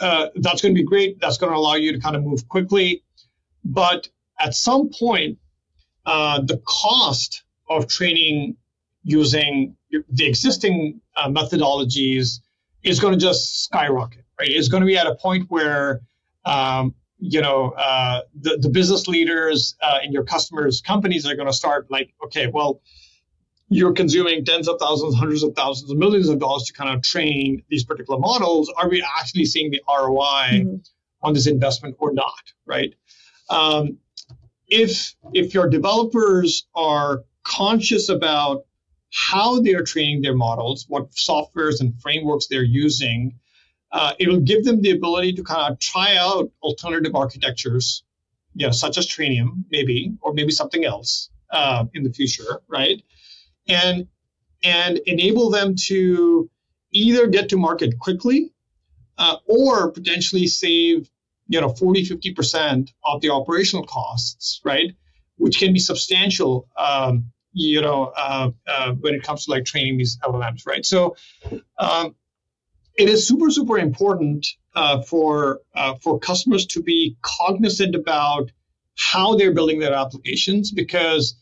uh, 0.01 0.27
that's 0.35 0.61
going 0.61 0.75
to 0.75 0.79
be 0.79 0.85
great. 0.85 1.21
That's 1.21 1.37
going 1.37 1.53
to 1.53 1.57
allow 1.57 1.75
you 1.75 1.93
to 1.93 1.99
kind 1.99 2.17
of 2.17 2.23
move 2.23 2.49
quickly, 2.49 3.01
but 3.63 4.09
at 4.41 4.55
some 4.55 4.89
point, 4.89 5.37
uh, 6.05 6.41
the 6.41 6.61
cost 6.65 7.43
of 7.69 7.87
training 7.87 8.57
using 9.03 9.77
the 10.09 10.27
existing 10.27 10.99
uh, 11.15 11.29
methodologies 11.29 12.41
is 12.83 12.99
going 12.99 13.13
to 13.13 13.19
just 13.19 13.63
skyrocket. 13.63 14.25
Right? 14.37 14.49
It's 14.49 14.67
going 14.67 14.81
to 14.81 14.87
be 14.87 14.97
at 14.97 15.07
a 15.07 15.15
point 15.15 15.45
where 15.47 16.01
um, 16.43 16.93
you 17.19 17.41
know 17.41 17.69
uh, 17.71 18.21
the 18.37 18.57
the 18.57 18.69
business 18.69 19.07
leaders 19.07 19.77
uh, 19.81 19.99
in 20.03 20.11
your 20.11 20.25
customers' 20.25 20.81
companies 20.81 21.25
are 21.25 21.35
going 21.35 21.47
to 21.47 21.53
start 21.53 21.89
like, 21.89 22.13
okay, 22.25 22.47
well 22.47 22.81
you're 23.69 23.93
consuming 23.93 24.43
tens 24.43 24.67
of 24.67 24.77
thousands, 24.79 25.15
hundreds 25.15 25.43
of 25.43 25.55
thousands, 25.55 25.93
millions 25.93 26.27
of 26.27 26.39
dollars 26.39 26.63
to 26.63 26.73
kind 26.73 26.95
of 26.95 27.03
train 27.03 27.63
these 27.69 27.83
particular 27.83 28.19
models. 28.19 28.71
Are 28.75 28.89
we 28.89 29.05
actually 29.19 29.45
seeing 29.45 29.71
the 29.71 29.81
ROI 29.87 30.63
mm-hmm. 30.63 30.75
on 31.21 31.33
this 31.33 31.47
investment 31.47 31.95
or 31.99 32.13
not? 32.13 32.53
Right? 32.65 32.95
Um, 33.49 33.97
if 34.67 35.15
if 35.33 35.53
your 35.53 35.69
developers 35.69 36.67
are 36.75 37.23
conscious 37.43 38.09
about 38.09 38.65
how 39.11 39.61
they're 39.61 39.83
training 39.83 40.21
their 40.21 40.35
models, 40.35 40.85
what 40.87 41.11
softwares 41.11 41.79
and 41.79 41.99
frameworks 42.01 42.47
they're 42.47 42.63
using, 42.63 43.39
uh, 43.91 44.13
it'll 44.19 44.39
give 44.39 44.63
them 44.63 44.81
the 44.81 44.91
ability 44.91 45.33
to 45.33 45.43
kind 45.43 45.71
of 45.71 45.79
try 45.79 46.15
out 46.15 46.51
alternative 46.61 47.15
architectures, 47.15 48.03
you 48.53 48.67
know, 48.67 48.71
such 48.71 48.97
as 48.97 49.07
Trainium, 49.07 49.63
maybe, 49.71 50.13
or 50.21 50.33
maybe 50.33 50.51
something 50.51 50.85
else 50.85 51.29
uh, 51.49 51.85
in 51.95 52.03
the 52.03 52.11
future, 52.11 52.61
right? 52.67 53.01
And 53.69 54.07
and 54.63 54.97
enable 55.05 55.51
them 55.51 55.75
to 55.75 56.49
either 56.91 57.27
get 57.27 57.49
to 57.49 57.57
market 57.57 57.97
quickly 57.97 58.51
uh, 59.17 59.37
or 59.45 59.91
potentially 59.91 60.47
save 60.47 61.09
you 61.47 61.61
know 61.61 61.69
40 61.69 62.05
50% 62.05 62.89
of 63.03 63.21
the 63.21 63.29
operational 63.29 63.85
costs 63.85 64.61
right? 64.63 64.91
Which 65.37 65.59
can 65.59 65.71
be 65.71 65.79
substantial 65.79 66.67
um, 66.77 67.31
you 67.53 67.81
know 67.81 68.11
uh, 68.15 68.51
uh, 68.67 68.93
when 68.93 69.13
it 69.13 69.23
comes 69.23 69.45
to 69.45 69.51
like 69.51 69.65
training 69.65 69.97
these 69.97 70.17
llms 70.19 70.65
right? 70.65 70.85
So 70.85 71.15
um, 71.77 72.15
it 72.97 73.07
is 73.07 73.27
super 73.27 73.49
super 73.49 73.77
important 73.77 74.47
uh, 74.75 75.01
for 75.01 75.61
uh, 75.73 75.95
for 75.95 76.19
customers 76.19 76.65
to 76.67 76.83
be 76.83 77.17
cognizant 77.21 77.95
about 77.95 78.51
how 78.95 79.35
they're 79.35 79.53
building 79.53 79.79
their 79.79 79.93
applications 79.93 80.71
because 80.71 81.35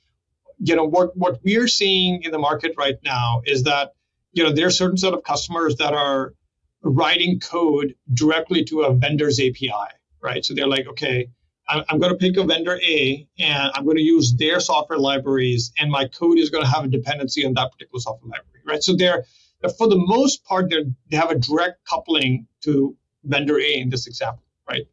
you 0.60 0.76
know 0.76 0.86
what 0.86 1.16
what 1.16 1.40
we 1.44 1.58
are 1.58 1.68
seeing 1.68 2.24
in 2.24 2.32
the 2.32 2.40
market 2.40 2.76
right 2.78 2.98
now 3.04 3.42
is 3.46 3.64
that 3.64 3.94
you 4.34 4.44
know 4.44 4.52
there 4.52 4.68
are 4.68 4.72
certain 4.72 4.98
set 4.98 5.14
of 5.14 5.24
customers 5.24 5.76
that 5.78 5.94
are 5.94 6.34
writing 6.82 7.40
code 7.40 7.96
directly 8.14 8.64
to 8.66 8.82
a 8.82 8.94
vendor's 8.94 9.40
API, 9.40 9.72
right? 10.22 10.46
So 10.46 10.54
they're 10.54 10.68
like, 10.68 10.88
okay, 10.88 11.30
I'm, 11.68 11.84
I'm 11.90 12.00
going 12.00 12.12
to 12.12 12.18
pick 12.18 12.38
a 12.38 12.44
vendor 12.44 12.80
A 12.82 13.28
and 13.40 13.72
I'm 13.74 13.84
going 13.84 13.98
to 13.98 14.04
use 14.04 14.36
their 14.36 14.60
software 14.60 15.00
libraries, 15.00 15.72
and 15.80 15.92
my 15.92 16.08
code 16.08 16.38
is 16.38 16.50
going 16.50 16.64
to 16.64 16.70
have 16.70 16.86
a 16.86 16.88
dependency 16.88 17.46
on 17.46 17.54
that 17.56 17.72
particular 17.72 18.00
software 18.00 18.30
library, 18.30 18.62
right? 18.66 18.84
So 18.84 18.96
they're 18.96 19.26
for 19.78 19.88
the 19.88 19.98
most 19.98 20.44
part 20.46 20.70
they 20.70 20.86
they 21.10 21.18
have 21.18 21.32
a 21.32 21.36
direct 21.36 21.86
coupling 21.88 22.48
to 22.64 22.96
vendor 23.24 23.60
A 23.60 23.80
in 23.80 23.90
this 23.90 24.08
example, 24.08 24.44
right? 24.70 24.88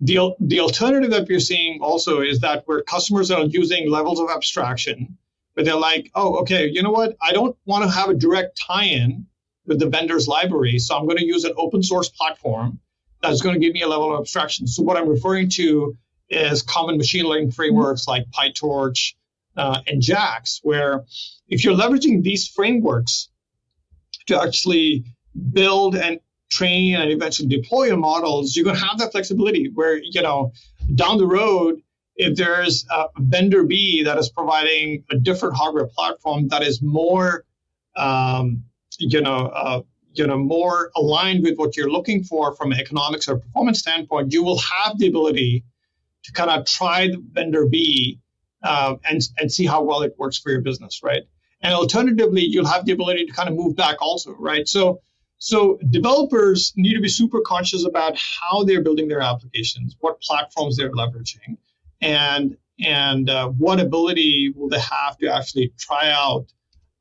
The, 0.00 0.34
the 0.40 0.60
alternative 0.60 1.10
that 1.10 1.26
we're 1.28 1.40
seeing 1.40 1.80
also 1.82 2.20
is 2.20 2.40
that 2.40 2.62
where 2.66 2.82
customers 2.82 3.30
are 3.30 3.44
using 3.44 3.90
levels 3.90 4.20
of 4.20 4.30
abstraction, 4.30 5.18
but 5.54 5.64
they're 5.64 5.74
like, 5.74 6.10
oh, 6.14 6.36
okay, 6.40 6.68
you 6.68 6.82
know 6.82 6.92
what? 6.92 7.16
I 7.20 7.32
don't 7.32 7.56
want 7.64 7.84
to 7.84 7.90
have 7.90 8.08
a 8.08 8.14
direct 8.14 8.60
tie-in 8.60 9.26
with 9.66 9.80
the 9.80 9.88
vendor's 9.88 10.28
library, 10.28 10.78
so 10.78 10.96
I'm 10.96 11.06
going 11.06 11.18
to 11.18 11.26
use 11.26 11.44
an 11.44 11.52
open 11.56 11.82
source 11.82 12.08
platform 12.08 12.78
that's 13.20 13.42
going 13.42 13.54
to 13.54 13.60
give 13.60 13.74
me 13.74 13.82
a 13.82 13.88
level 13.88 14.14
of 14.14 14.20
abstraction. 14.20 14.66
So 14.66 14.82
what 14.82 14.96
I'm 14.96 15.08
referring 15.08 15.48
to 15.50 15.96
is 16.30 16.62
common 16.62 16.96
machine 16.96 17.24
learning 17.24 17.50
frameworks 17.50 18.06
like 18.06 18.26
PyTorch 18.30 19.14
uh, 19.56 19.80
and 19.86 20.00
JAX, 20.00 20.60
where 20.62 21.04
if 21.48 21.64
you're 21.64 21.76
leveraging 21.76 22.22
these 22.22 22.46
frameworks 22.46 23.28
to 24.28 24.40
actually 24.40 25.04
build 25.52 25.96
and 25.96 26.20
train 26.50 26.96
and 26.96 27.10
eventually 27.10 27.48
deploy 27.48 27.84
your 27.84 27.96
models, 27.96 28.56
you're 28.56 28.64
going 28.64 28.76
to 28.76 28.84
have 28.84 28.98
that 28.98 29.12
flexibility 29.12 29.70
where, 29.74 29.98
you 30.02 30.22
know, 30.22 30.52
down 30.94 31.18
the 31.18 31.26
road, 31.26 31.82
if 32.16 32.36
there's 32.36 32.86
a 32.90 33.06
vendor 33.18 33.64
B 33.64 34.02
that 34.04 34.18
is 34.18 34.28
providing 34.28 35.04
a 35.10 35.16
different 35.16 35.56
hardware 35.56 35.86
platform 35.86 36.48
that 36.48 36.62
is 36.62 36.82
more, 36.82 37.44
um, 37.96 38.64
you 38.98 39.20
know, 39.20 39.46
uh, 39.46 39.82
you 40.14 40.26
know, 40.26 40.38
more 40.38 40.90
aligned 40.96 41.44
with 41.44 41.56
what 41.56 41.76
you're 41.76 41.90
looking 41.90 42.24
for 42.24 42.54
from 42.56 42.72
an 42.72 42.80
economics 42.80 43.28
or 43.28 43.38
performance 43.38 43.78
standpoint, 43.78 44.32
you 44.32 44.42
will 44.42 44.58
have 44.58 44.98
the 44.98 45.06
ability 45.06 45.64
to 46.24 46.32
kind 46.32 46.50
of 46.50 46.66
try 46.66 47.06
the 47.06 47.22
vendor 47.32 47.66
B 47.66 48.18
uh, 48.62 48.96
and 49.08 49.22
and 49.38 49.52
see 49.52 49.66
how 49.66 49.82
well 49.82 50.02
it 50.02 50.16
works 50.18 50.38
for 50.38 50.50
your 50.50 50.60
business, 50.60 51.02
right? 51.04 51.22
And 51.60 51.72
alternatively, 51.72 52.42
you'll 52.42 52.66
have 52.66 52.84
the 52.84 52.92
ability 52.92 53.26
to 53.26 53.32
kind 53.32 53.48
of 53.48 53.54
move 53.54 53.76
back 53.76 53.96
also, 54.00 54.32
right? 54.32 54.66
So 54.66 55.00
so 55.38 55.78
developers 55.90 56.72
need 56.76 56.94
to 56.94 57.00
be 57.00 57.08
super 57.08 57.40
conscious 57.40 57.86
about 57.86 58.16
how 58.16 58.64
they're 58.64 58.82
building 58.82 59.08
their 59.08 59.20
applications, 59.20 59.96
what 60.00 60.20
platforms 60.20 60.76
they're 60.76 60.92
leveraging, 60.92 61.56
and 62.00 62.56
and 62.80 63.30
uh, 63.30 63.48
what 63.48 63.80
ability 63.80 64.52
will 64.54 64.68
they 64.68 64.80
have 64.80 65.16
to 65.18 65.28
actually 65.28 65.72
try 65.78 66.10
out 66.10 66.46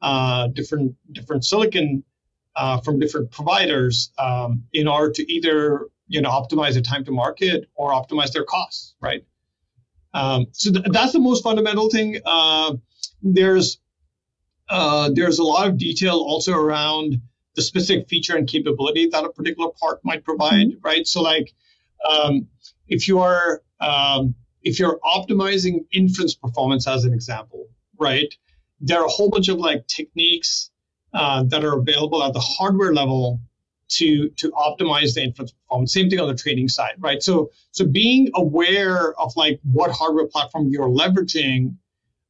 uh, 0.02 0.48
different 0.48 0.96
different 1.12 1.46
silicon 1.46 2.04
uh, 2.56 2.80
from 2.82 3.00
different 3.00 3.32
providers 3.32 4.12
um, 4.20 4.64
in 4.74 4.88
order 4.88 5.12
to 5.12 5.32
either 5.32 5.88
you 6.08 6.22
know 6.22 6.30
optimize 6.30 6.76
the 6.76 6.82
time 6.82 7.04
to 7.06 7.12
market 7.12 7.68
or 7.76 7.92
optimize 7.92 8.32
their 8.32 8.46
costs, 8.46 8.96
right? 9.02 9.26
Um, 10.14 10.48
so 10.52 10.72
th- 10.72 10.86
that's 10.92 11.14
the 11.14 11.20
most 11.20 11.44
fundamental 11.44 11.90
thing. 11.90 12.20
Uh, 12.24 12.76
there's 13.24 13.80
uh, 14.70 15.10
there's 15.14 15.40
a 15.40 15.44
lot 15.44 15.68
of 15.68 15.78
detail 15.78 16.16
also 16.18 16.54
around 16.54 17.20
the 17.58 17.64
specific 17.64 18.08
feature 18.08 18.38
and 18.38 18.48
capability 18.48 19.08
that 19.08 19.26
a 19.26 19.30
particular 19.30 19.72
part 19.82 20.00
might 20.06 20.24
provide, 20.24 20.68
mm-hmm. 20.68 20.86
right? 20.86 21.06
So 21.06 21.22
like 21.22 21.54
um, 22.08 22.48
if 22.88 23.08
you 23.08 23.20
are 23.20 23.64
um, 23.82 24.36
if 24.62 24.80
you're 24.80 25.00
optimizing 25.04 25.86
inference 25.92 26.36
performance 26.36 26.88
as 26.88 27.04
an 27.04 27.14
example, 27.14 27.68
right? 28.00 28.34
There 28.80 29.00
are 29.00 29.06
a 29.06 29.10
whole 29.10 29.30
bunch 29.30 29.50
of 29.50 29.58
like 29.58 29.88
techniques 29.88 30.70
uh, 31.14 31.44
that 31.46 31.66
are 31.66 31.80
available 31.80 32.24
at 32.24 32.34
the 32.34 32.40
hardware 32.40 32.94
level 32.94 33.42
to 33.90 34.30
to 34.30 34.52
optimize 34.52 35.16
the 35.16 35.24
inference 35.24 35.52
performance. 35.52 35.94
Same 35.94 36.12
thing 36.12 36.20
on 36.20 36.28
the 36.28 36.36
training 36.36 36.70
side, 36.70 36.94
right? 37.00 37.24
So 37.24 37.50
so 37.72 37.88
being 37.88 38.30
aware 38.36 39.20
of 39.20 39.36
like 39.36 39.60
what 39.64 39.90
hardware 39.90 40.28
platform 40.28 40.68
you're 40.70 40.90
leveraging, 40.90 41.76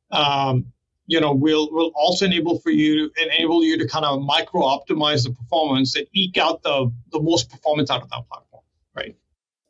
um, 0.10 0.72
you 1.08 1.20
know, 1.20 1.34
will 1.34 1.72
will 1.72 1.92
also 1.96 2.26
enable 2.26 2.60
for 2.60 2.70
you 2.70 3.12
enable 3.18 3.64
you 3.64 3.78
to 3.78 3.88
kind 3.88 4.06
of 4.06 4.22
micro 4.22 4.62
optimize 4.62 5.24
the 5.24 5.32
performance 5.32 5.96
and 5.96 6.06
eke 6.14 6.38
out 6.38 6.62
the 6.64 6.92
the 7.12 7.20
most 7.20 7.50
performance 7.50 7.90
out 7.90 8.02
of 8.02 8.10
that 8.10 8.28
platform, 8.30 8.64
right? 8.96 9.16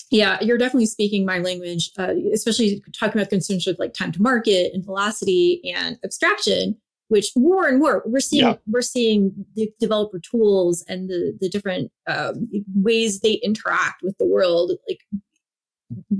Yeah, 0.09 0.37
you're 0.41 0.57
definitely 0.57 0.87
speaking 0.87 1.25
my 1.25 1.39
language, 1.39 1.91
uh, 1.97 2.13
especially 2.33 2.81
talking 2.97 3.19
about 3.21 3.29
concerns 3.29 3.67
with 3.67 3.77
like 3.77 3.93
time 3.93 4.11
to 4.13 4.21
market 4.21 4.73
and 4.73 4.83
velocity 4.83 5.61
and 5.75 5.97
abstraction 6.03 6.77
which 7.09 7.31
more 7.35 7.67
and 7.67 7.79
more 7.79 8.03
we're 8.05 8.19
seeing 8.19 8.45
yeah. 8.45 8.55
we're 8.67 8.81
seeing 8.81 9.45
the 9.55 9.71
developer 9.79 10.19
tools 10.19 10.83
and 10.87 11.09
the 11.09 11.37
the 11.39 11.49
different 11.49 11.91
um, 12.07 12.47
ways 12.75 13.19
they 13.19 13.33
interact 13.33 14.01
with 14.03 14.17
the 14.17 14.25
world 14.25 14.71
like 14.87 15.01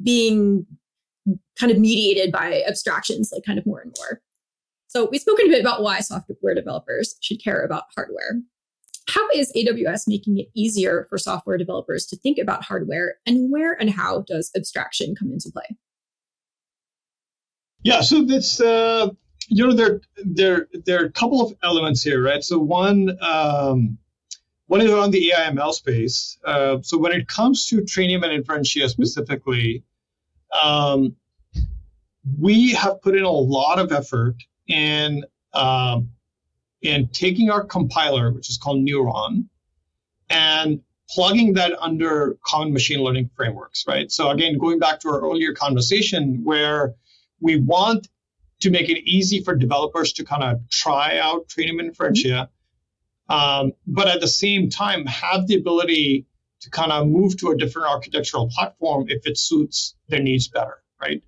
being 0.04 0.66
kind 1.60 1.72
of 1.72 1.78
mediated 1.78 2.32
by 2.32 2.64
abstractions 2.68 3.32
like 3.34 3.44
kind 3.44 3.60
of 3.60 3.66
more 3.66 3.82
and 3.82 3.96
more 3.98 4.22
so 4.98 5.08
we've 5.12 5.22
spoken 5.22 5.46
a 5.46 5.50
bit 5.50 5.62
about 5.62 5.84
why 5.84 6.00
software 6.00 6.56
developers 6.56 7.16
should 7.22 7.44
care 7.44 7.64
about 7.64 7.84
hardware 7.96 8.42
how 9.10 9.28
is 9.34 9.54
aws 9.56 10.08
making 10.08 10.38
it 10.40 10.48
easier 10.56 11.06
for 11.10 11.18
software 11.18 11.58
developers 11.58 12.06
to 12.06 12.18
think 12.18 12.38
about 12.38 12.64
hardware 12.64 13.16
and 13.26 13.52
where 13.52 13.80
and 13.80 13.92
how 13.92 14.24
does 14.28 14.52
abstraction 14.56 15.16
come 15.16 15.32
into 15.32 15.52
play 15.52 15.78
yeah 17.84 18.02
so 18.02 18.24
that's 18.24 18.60
uh 18.60 19.10
you 19.48 19.66
know 19.66 19.74
there 19.74 20.02
there 20.18 20.68
there 20.86 21.02
are 21.02 21.06
a 21.06 21.12
couple 21.12 21.42
of 21.42 21.54
elements 21.64 22.04
here, 22.04 22.22
right? 22.22 22.44
So 22.44 22.60
one 22.60 23.18
um, 23.22 23.98
one 24.68 24.82
is 24.82 24.92
around 24.92 25.12
the 25.12 25.34
AIML 25.36 25.74
space. 25.74 26.38
Uh, 26.46 26.78
so 26.82 26.98
when 26.98 27.14
it 27.14 27.28
comes 27.28 27.66
to 27.68 27.78
Trainium 27.78 28.24
and 28.26 28.44
Inferentia 28.44 28.90
specifically, 28.90 29.84
um, 30.62 31.16
we 32.38 32.74
have 32.74 33.02
put 33.02 33.16
in 33.16 33.24
a 33.24 33.32
lot 33.32 33.80
of 33.80 33.92
effort 33.92 34.36
in 34.68 35.24
um, 35.54 36.12
in 36.82 37.08
taking 37.08 37.50
our 37.50 37.64
compiler, 37.64 38.32
which 38.32 38.50
is 38.50 38.58
called 38.58 38.86
Neuron, 38.86 39.46
and 40.30 40.82
plugging 41.10 41.54
that 41.54 41.74
under 41.80 42.38
common 42.46 42.74
machine 42.74 43.02
learning 43.02 43.30
frameworks, 43.36 43.86
right? 43.88 44.12
So 44.12 44.30
again, 44.30 44.58
going 44.58 44.80
back 44.80 45.00
to 45.02 45.10
our 45.10 45.22
earlier 45.22 45.54
conversation 45.54 46.42
where 46.44 46.96
we 47.40 47.58
want 47.58 48.08
to 48.62 48.70
make 48.70 48.90
it 48.90 49.04
easy 49.08 49.44
for 49.44 49.56
developers 49.56 50.14
to 50.14 50.26
kind 50.26 50.44
of 50.44 50.70
try 50.70 51.18
out 51.18 51.48
Trainium 51.48 51.80
Inferentia, 51.80 52.50
um, 53.30 53.74
but 53.86 54.08
at 54.08 54.20
the 54.20 54.28
same 54.28 54.70
time 54.70 55.06
have 55.06 55.48
the 55.48 55.56
ability 55.56 56.26
to 56.62 56.70
kind 56.70 56.92
of 56.92 57.08
move 57.08 57.38
to 57.38 57.52
a 57.52 57.58
different 57.58 57.88
architectural 57.88 58.50
platform 58.50 59.06
if 59.10 59.28
it 59.28 59.38
suits 59.38 59.96
their 60.10 60.22
needs 60.22 60.48
better, 60.48 60.82
right? 61.02 61.24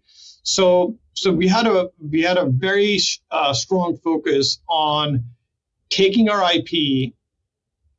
So, 0.50 0.98
so 1.14 1.32
we 1.32 1.48
had 1.48 1.68
a 1.68 1.90
we 2.00 2.22
had 2.22 2.38
a 2.38 2.46
very 2.46 3.00
uh, 3.30 3.54
strong 3.54 3.98
focus 3.98 4.60
on 4.68 5.26
taking 5.92 6.28
our 6.30 6.42
IP 6.54 7.14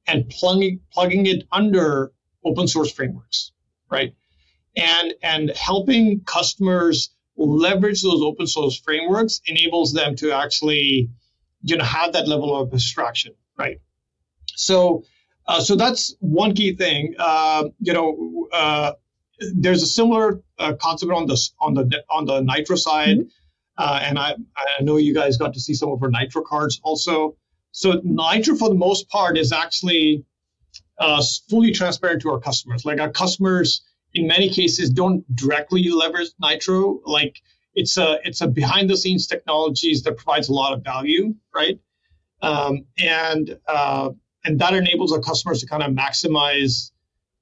and 0.09 0.29
plugging 0.29 0.81
plugging 0.93 1.27
it 1.27 1.45
under 1.53 2.13
open 2.45 2.67
source 2.67 2.91
frameworks, 2.93 3.53
right? 3.89 4.15
And 4.77 5.15
and 5.23 5.51
helping 5.51 6.25
customers 6.25 7.11
leverage 7.37 8.03
those 8.03 8.21
open 8.21 8.49
source 8.49 8.77
frameworks 8.81 9.41
enables 9.47 9.93
them 9.93 10.17
to 10.17 10.33
actually 10.33 11.09
you 11.63 11.77
know 11.77 11.85
have 11.85 12.15
that 12.15 12.27
level 12.27 12.61
of 12.61 12.73
abstraction 12.73 13.33
right 13.57 13.79
so 14.55 15.05
uh, 15.47 15.61
so 15.61 15.77
that's 15.77 16.15
one 16.21 16.55
key 16.55 16.75
thing 16.75 17.15
uh, 17.19 17.65
you 17.81 17.93
know 17.93 18.49
uh, 18.53 18.93
there's 19.55 19.83
a 19.83 19.87
similar 19.87 20.41
uh, 20.59 20.75
concept 20.75 21.13
on 21.13 21.27
the 21.27 21.51
on 21.61 21.75
the 21.75 22.05
on 22.11 22.25
the 22.27 22.41
nitro 22.41 22.77
side 22.77 23.19
mm-hmm. 23.19 23.29
Uh, 23.79 23.99
and 24.03 24.19
I, 24.19 24.35
I 24.57 24.83
know 24.83 24.99
you 24.99 25.15
guys 25.15 25.39
got 25.39 25.55
to 25.55 25.61
see 25.61 25.73
some 25.73 25.91
of 25.91 26.03
our 26.03 26.11
nitro 26.11 26.43
cards 26.43 26.81
also 26.83 27.37
so 27.73 27.99
nitro 28.05 28.55
for 28.55 28.69
the 28.69 28.75
most 28.75 29.09
part 29.09 29.39
is 29.39 29.53
actually 29.53 30.27
uh, 30.99 31.23
fully 31.49 31.71
transparent 31.73 32.21
to 32.23 32.31
our 32.31 32.41
customers 32.41 32.85
like 32.85 33.01
our 33.01 33.11
customers 33.11 33.83
in 34.15 34.27
many 34.27 34.51
cases 34.51 34.91
don't 34.91 35.25
directly 35.35 35.89
leverage 35.89 36.31
Nitro. 36.41 37.01
Like 37.05 37.41
it's 37.75 37.97
a 37.97 38.19
it's 38.25 38.41
a 38.41 38.49
behind 38.49 38.91
the 38.91 38.97
scenes 38.97 39.27
technologies 39.27 40.03
that 40.03 40.17
provides 40.17 40.49
a 40.49 40.53
lot 40.53 40.73
of 40.73 40.83
value, 40.83 41.35
right? 41.55 41.79
Um, 42.43 42.87
and 42.99 43.59
uh, 43.67 44.11
and 44.45 44.59
that 44.59 44.75
enables 44.75 45.13
our 45.13 45.21
customers 45.21 45.61
to 45.61 45.67
kind 45.67 45.83
of 45.83 45.93
maximize 45.93 46.91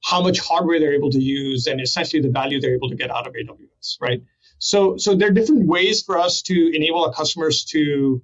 how 0.03 0.23
much 0.23 0.39
hardware 0.39 0.79
they're 0.79 0.95
able 0.95 1.11
to 1.11 1.21
use 1.21 1.67
and 1.67 1.81
essentially 1.81 2.23
the 2.23 2.31
value 2.31 2.61
they're 2.61 2.75
able 2.75 2.89
to 2.89 2.97
get 2.97 3.11
out 3.11 3.27
of 3.27 3.35
AWS, 3.35 4.01
right? 4.01 4.23
So 4.59 4.97
so 4.97 5.15
there 5.15 5.29
are 5.29 5.33
different 5.33 5.67
ways 5.67 6.03
for 6.03 6.19
us 6.19 6.43
to 6.43 6.77
enable 6.77 7.05
our 7.05 7.13
customers 7.13 7.65
to 7.67 8.23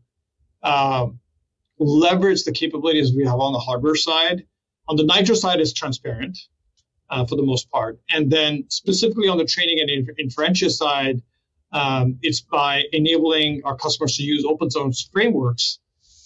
uh, 0.63 1.07
leverage 1.79 2.45
the 2.45 2.53
capabilities 2.53 3.15
we 3.15 3.25
have 3.25 3.41
on 3.41 3.53
the 3.53 3.59
hardware 3.59 3.97
side. 3.97 4.47
On 4.89 4.97
the 4.97 5.05
Nitro 5.05 5.35
side, 5.35 5.61
is 5.61 5.73
transparent 5.73 6.37
uh, 7.11 7.25
for 7.25 7.37
the 7.37 7.43
most 7.43 7.71
part. 7.71 7.99
And 8.11 8.31
then 8.31 8.65
specifically 8.69 9.29
on 9.29 9.39
the 9.39 9.45
training 9.45 9.81
and 9.81 9.91
infer- 9.91 10.15
Inferentia 10.19 10.71
side, 10.71 11.23
um, 11.73 12.19
it's 12.23 12.41
by 12.41 12.85
enabling 12.93 13.63
our 13.65 13.77
customers 13.77 14.17
to 14.17 14.23
use 14.23 14.45
open 14.45 14.71
source 14.71 15.09
frameworks 15.13 15.79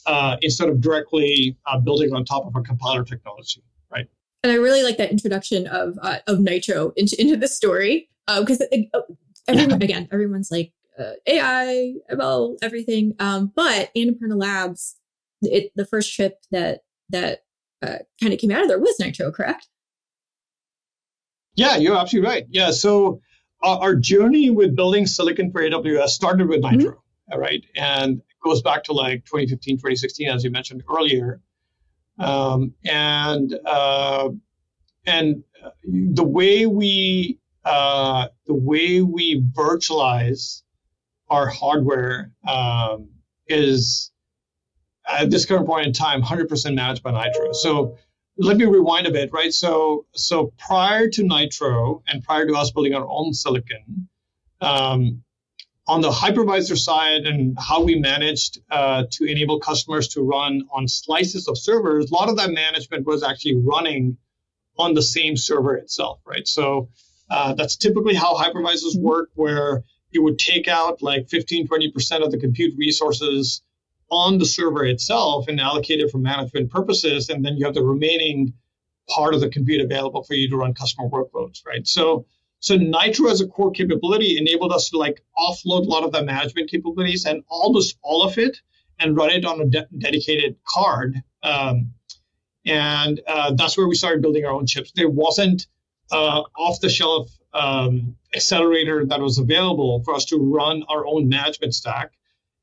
uh, 0.06 0.36
instead 0.42 0.68
of 0.68 0.80
directly 0.80 1.56
uh, 1.66 1.78
building 1.78 2.12
on 2.12 2.24
top 2.24 2.46
of 2.46 2.56
a 2.56 2.62
compiler 2.62 3.04
technology, 3.04 3.62
right? 3.90 4.08
And 4.48 4.56
I 4.56 4.60
really 4.62 4.82
like 4.82 4.96
that 4.96 5.10
introduction 5.10 5.66
of 5.66 5.98
uh, 6.00 6.20
of 6.26 6.40
Nitro 6.40 6.94
into 6.96 7.20
into 7.20 7.36
the 7.36 7.48
story 7.48 8.08
because 8.26 8.62
uh, 8.62 8.76
uh, 8.94 9.00
everyone 9.46 9.82
again 9.82 10.08
everyone's 10.10 10.50
like 10.50 10.72
AI, 11.26 11.96
ML, 12.10 12.56
everything. 12.62 13.14
Um, 13.18 13.52
but 13.54 13.90
Annapurna 13.94 14.40
Labs, 14.40 14.96
it, 15.42 15.70
the 15.76 15.84
first 15.84 16.10
chip 16.10 16.38
that 16.50 16.80
that 17.10 17.42
kind 17.82 18.32
of 18.32 18.38
came 18.38 18.50
out 18.50 18.62
of 18.62 18.68
there 18.68 18.78
was 18.78 18.98
Nitro, 18.98 19.30
correct? 19.30 19.68
Yeah, 21.54 21.76
you're 21.76 21.98
absolutely 21.98 22.30
right. 22.30 22.46
Yeah, 22.48 22.70
so 22.70 23.20
our, 23.62 23.78
our 23.80 23.94
journey 23.96 24.48
with 24.48 24.74
building 24.74 25.06
silicon 25.06 25.52
for 25.52 25.60
AWS 25.60 26.08
started 26.08 26.48
with 26.48 26.62
mm-hmm. 26.62 26.78
Nitro, 26.78 26.92
mm-hmm. 26.92 27.38
right? 27.38 27.62
And 27.76 28.20
it 28.20 28.24
goes 28.42 28.62
back 28.62 28.84
to 28.84 28.94
like 28.94 29.26
2015, 29.26 29.76
2016, 29.76 30.30
as 30.30 30.42
you 30.42 30.50
mentioned 30.50 30.84
earlier. 30.88 31.42
Um, 32.18 32.74
and 32.84 33.54
uh, 33.64 34.30
and 35.06 35.44
the 35.84 36.24
way 36.24 36.66
we 36.66 37.38
uh, 37.64 38.28
the 38.46 38.54
way 38.54 39.02
we 39.02 39.42
virtualize 39.52 40.62
our 41.28 41.46
hardware 41.46 42.32
um, 42.46 43.10
is 43.46 44.10
at 45.08 45.30
this 45.30 45.46
current 45.46 45.66
point 45.66 45.86
in 45.86 45.92
time 45.92 46.22
100% 46.22 46.74
managed 46.74 47.02
by 47.02 47.10
Nitro. 47.10 47.52
So 47.52 47.96
let 48.36 48.56
me 48.56 48.64
rewind 48.64 49.06
a 49.06 49.10
bit, 49.10 49.32
right? 49.32 49.52
So, 49.52 50.06
so 50.14 50.52
prior 50.58 51.08
to 51.08 51.22
Nitro 51.22 52.02
and 52.06 52.22
prior 52.22 52.46
to 52.46 52.54
us 52.54 52.70
building 52.70 52.94
our 52.94 53.06
own 53.08 53.34
silicon, 53.34 54.08
um, 54.60 55.22
on 55.88 56.02
the 56.02 56.10
hypervisor 56.10 56.76
side 56.76 57.26
and 57.26 57.56
how 57.58 57.82
we 57.82 57.98
managed 57.98 58.60
uh, 58.70 59.04
to 59.10 59.24
enable 59.24 59.58
customers 59.58 60.08
to 60.08 60.22
run 60.22 60.68
on 60.70 60.86
slices 60.86 61.48
of 61.48 61.56
servers, 61.56 62.10
a 62.10 62.14
lot 62.14 62.28
of 62.28 62.36
that 62.36 62.50
management 62.50 63.06
was 63.06 63.22
actually 63.22 63.56
running 63.56 64.18
on 64.78 64.92
the 64.92 65.02
same 65.02 65.36
server 65.36 65.76
itself, 65.76 66.20
right? 66.26 66.46
So 66.46 66.90
uh, 67.30 67.54
that's 67.54 67.76
typically 67.76 68.14
how 68.14 68.36
hypervisors 68.36 68.94
mm-hmm. 68.94 69.02
work, 69.02 69.30
where 69.34 69.82
you 70.10 70.22
would 70.22 70.38
take 70.38 70.68
out 70.68 71.02
like 71.02 71.28
15, 71.30 71.66
20% 71.66 72.22
of 72.22 72.30
the 72.30 72.38
compute 72.38 72.74
resources 72.76 73.62
on 74.10 74.38
the 74.38 74.46
server 74.46 74.84
itself 74.84 75.48
and 75.48 75.58
allocate 75.58 76.00
it 76.00 76.10
for 76.10 76.18
management 76.18 76.70
purposes. 76.70 77.30
And 77.30 77.44
then 77.44 77.56
you 77.56 77.64
have 77.64 77.74
the 77.74 77.82
remaining 77.82 78.52
part 79.08 79.34
of 79.34 79.40
the 79.40 79.48
compute 79.48 79.80
available 79.80 80.22
for 80.22 80.34
you 80.34 80.50
to 80.50 80.56
run 80.56 80.74
customer 80.74 81.08
workloads, 81.08 81.64
right? 81.66 81.86
So, 81.86 82.26
so 82.60 82.76
Nitro 82.76 83.30
as 83.30 83.40
a 83.40 83.46
core 83.46 83.70
capability 83.70 84.36
enabled 84.38 84.72
us 84.72 84.90
to 84.90 84.98
like 84.98 85.22
offload 85.38 85.86
a 85.86 85.88
lot 85.88 86.04
of 86.04 86.12
the 86.12 86.24
management 86.24 86.70
capabilities 86.70 87.24
and 87.24 87.42
almost 87.48 87.96
all 88.02 88.22
of 88.22 88.38
it 88.38 88.60
and 88.98 89.16
run 89.16 89.30
it 89.30 89.44
on 89.44 89.60
a 89.60 89.66
de- 89.66 89.88
dedicated 89.96 90.56
card. 90.66 91.22
Um, 91.42 91.92
and 92.64 93.20
uh, 93.26 93.54
that's 93.54 93.78
where 93.78 93.86
we 93.86 93.94
started 93.94 94.22
building 94.22 94.44
our 94.44 94.52
own 94.52 94.66
chips. 94.66 94.92
There 94.94 95.08
wasn't 95.08 95.66
uh, 96.10 96.42
off 96.56 96.80
the 96.80 96.88
shelf 96.88 97.30
um, 97.54 98.16
accelerator 98.34 99.06
that 99.06 99.20
was 99.20 99.38
available 99.38 100.02
for 100.04 100.14
us 100.14 100.26
to 100.26 100.36
run 100.36 100.82
our 100.88 101.06
own 101.06 101.28
management 101.28 101.74
stack. 101.74 102.12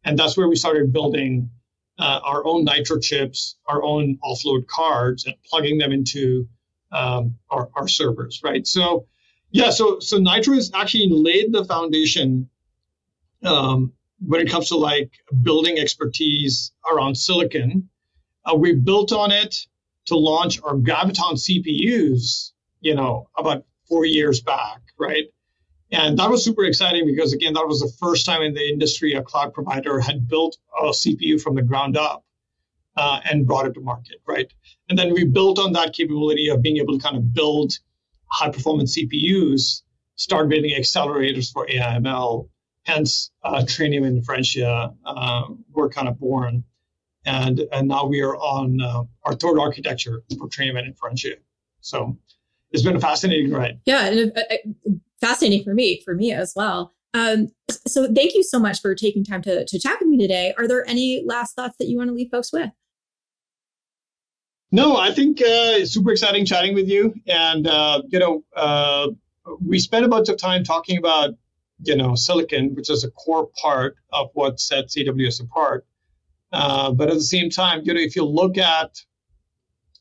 And 0.03 0.19
that's 0.19 0.37
where 0.37 0.47
we 0.47 0.55
started 0.55 0.93
building 0.93 1.49
uh, 1.97 2.19
our 2.23 2.45
own 2.45 2.65
Nitro 2.65 2.99
chips, 2.99 3.55
our 3.65 3.81
own 3.81 4.19
offload 4.23 4.67
cards, 4.67 5.25
and 5.25 5.35
plugging 5.49 5.77
them 5.77 5.91
into 5.91 6.47
um, 6.91 7.37
our, 7.49 7.69
our 7.75 7.87
servers, 7.87 8.41
right? 8.43 8.67
So, 8.67 9.07
yeah, 9.55 9.69
so 9.69 9.99
so 9.99 10.17
Nitro 10.17 10.55
has 10.55 10.69
actually 10.73 11.07
laid 11.09 11.53
the 11.53 11.63
foundation 11.63 12.49
um, 13.41 13.93
when 14.19 14.41
it 14.41 14.49
comes 14.49 14.67
to 14.67 14.77
like 14.77 15.11
building 15.43 15.79
expertise 15.79 16.73
around 16.91 17.15
silicon. 17.15 17.89
Uh, 18.43 18.55
we 18.55 18.73
built 18.73 19.13
on 19.13 19.31
it 19.31 19.55
to 20.07 20.17
launch 20.17 20.61
our 20.61 20.75
Graviton 20.75 21.35
CPUs, 21.35 22.51
you 22.81 22.95
know, 22.95 23.29
about 23.37 23.63
four 23.87 24.03
years 24.05 24.41
back, 24.41 24.81
right? 24.99 25.25
And 25.89 26.19
that 26.19 26.29
was 26.29 26.43
super 26.43 26.65
exciting 26.65 27.05
because, 27.05 27.31
again, 27.31 27.53
that 27.53 27.65
was 27.65 27.79
the 27.79 27.91
first 27.99 28.25
time 28.25 28.41
in 28.41 28.53
the 28.53 28.67
industry 28.67 29.13
a 29.13 29.23
cloud 29.23 29.53
provider 29.53 30.01
had 30.01 30.27
built 30.27 30.57
a 30.77 30.89
CPU 30.89 31.41
from 31.41 31.55
the 31.55 31.61
ground 31.61 31.95
up 31.95 32.25
uh, 32.97 33.21
and 33.23 33.47
brought 33.47 33.67
it 33.67 33.73
to 33.75 33.79
market, 33.79 34.17
right? 34.27 34.51
And 34.89 34.99
then 34.99 35.13
we 35.13 35.23
built 35.23 35.59
on 35.59 35.71
that 35.73 35.93
capability 35.93 36.49
of 36.49 36.61
being 36.61 36.77
able 36.77 36.97
to 36.97 37.03
kind 37.03 37.15
of 37.15 37.33
build 37.33 37.73
high 38.35 38.49
performance 38.49 38.97
CPUs, 38.97 39.81
start 40.15 40.49
building 40.49 40.71
accelerators 40.77 41.51
for 41.51 41.69
AI/ML. 41.69 42.49
Hence, 42.83 43.31
uh, 43.43 43.63
Trainium 43.63 44.05
and 44.05 44.23
Inferentia 44.23 44.95
uh, 45.05 45.43
were 45.71 45.89
kind 45.89 46.07
of 46.07 46.19
born, 46.19 46.63
and 47.25 47.61
and 47.71 47.87
now 47.87 48.05
we 48.05 48.21
are 48.21 48.35
on 48.35 48.81
uh, 48.81 49.03
our 49.23 49.35
third 49.35 49.59
architecture 49.59 50.23
for 50.37 50.47
Trainium 50.47 50.77
and 50.77 50.93
Inferentia. 50.93 51.35
So 51.81 52.17
it's 52.71 52.83
been 52.83 52.95
a 52.95 52.99
fascinating 52.99 53.51
ride. 53.51 53.79
Yeah, 53.85 54.05
and 54.07 54.31
uh, 54.37 54.41
uh, 54.51 54.91
fascinating 55.21 55.63
for 55.63 55.73
me, 55.73 56.01
for 56.03 56.13
me 56.13 56.31
as 56.31 56.53
well. 56.55 56.93
Um, 57.13 57.47
so 57.87 58.11
thank 58.13 58.35
you 58.35 58.43
so 58.43 58.59
much 58.59 58.81
for 58.81 58.93
taking 58.93 59.23
time 59.23 59.41
to, 59.43 59.65
to 59.65 59.79
chat 59.79 59.97
with 60.01 60.09
me 60.09 60.17
today. 60.17 60.53
Are 60.57 60.67
there 60.67 60.85
any 60.87 61.23
last 61.25 61.55
thoughts 61.55 61.77
that 61.79 61.87
you 61.87 61.97
want 61.97 62.09
to 62.09 62.13
leave 62.13 62.29
folks 62.29 62.51
with? 62.51 62.69
No, 64.75 64.97
I 64.97 65.11
think 65.13 65.39
uh, 65.39 65.79
it's 65.79 65.93
super 65.93 66.11
exciting 66.11 66.45
chatting 66.45 66.75
with 66.75 66.89
you. 66.89 67.13
And, 67.27 67.65
uh, 67.65 68.01
you 68.09 68.19
know, 68.19 68.43
uh, 68.53 69.07
we 69.65 69.79
spent 69.79 70.03
a 70.03 70.09
bunch 70.09 70.27
of 70.27 70.37
time 70.37 70.65
talking 70.65 70.97
about, 70.97 71.29
you 71.83 71.95
know, 71.95 72.15
silicon, 72.15 72.75
which 72.75 72.89
is 72.89 73.05
a 73.05 73.11
core 73.11 73.47
part 73.61 73.95
of 74.11 74.31
what 74.33 74.59
sets 74.59 74.97
AWS 74.97 75.41
apart. 75.41 75.85
Uh, 76.51 76.91
but 76.91 77.07
at 77.07 77.13
the 77.13 77.21
same 77.21 77.49
time, 77.49 77.83
you 77.85 77.93
know, 77.93 78.01
if 78.01 78.17
you 78.17 78.25
look 78.25 78.57
at 78.57 79.01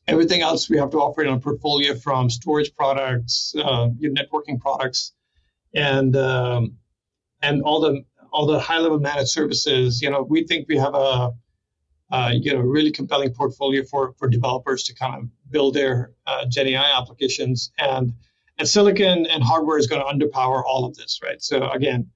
everything 0.09 0.41
else 0.41 0.69
we 0.69 0.77
have 0.77 0.89
to 0.89 0.97
offer 0.97 1.23
in 1.23 1.29
our 1.29 1.39
portfolio 1.39 1.95
from 1.95 2.29
storage 2.29 2.75
products, 2.75 3.55
uh, 3.57 3.87
networking 4.01 4.59
products, 4.59 5.13
and 5.73 6.17
um, 6.17 6.73
and 7.41 7.61
all 7.63 7.79
the 7.79 8.03
all 8.29 8.45
the 8.45 8.59
high 8.59 8.79
level 8.79 8.99
managed 8.99 9.29
services. 9.29 10.01
You 10.01 10.09
know, 10.09 10.21
we 10.21 10.43
think 10.45 10.67
we 10.67 10.75
have 10.77 10.95
a, 10.95 11.31
a 12.11 12.33
you 12.33 12.53
know 12.53 12.59
really 12.59 12.91
compelling 12.91 13.31
portfolio 13.33 13.83
for 13.83 14.13
for 14.17 14.27
developers 14.27 14.83
to 14.83 14.95
kind 14.95 15.15
of 15.15 15.29
build 15.51 15.73
their 15.73 16.11
uh, 16.27 16.45
Gen 16.45 16.67
AI 16.67 16.97
applications, 16.97 17.71
and 17.77 18.13
and 18.57 18.67
silicon 18.67 19.25
and 19.25 19.43
hardware 19.43 19.77
is 19.77 19.87
going 19.87 20.01
to 20.01 20.07
underpower 20.07 20.63
all 20.65 20.85
of 20.85 20.95
this, 20.95 21.19
right? 21.23 21.41
So 21.41 21.69
again. 21.69 22.09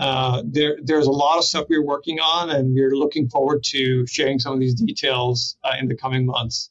Uh, 0.00 0.44
there, 0.46 0.78
there's 0.84 1.08
a 1.08 1.10
lot 1.10 1.38
of 1.38 1.44
stuff 1.44 1.66
we're 1.68 1.84
working 1.84 2.20
on, 2.20 2.50
and 2.50 2.72
we're 2.72 2.94
looking 2.94 3.28
forward 3.28 3.64
to 3.64 4.06
sharing 4.06 4.38
some 4.38 4.52
of 4.52 4.60
these 4.60 4.76
details 4.76 5.56
uh, 5.64 5.72
in 5.80 5.88
the 5.88 5.96
coming 5.96 6.24
months 6.24 6.70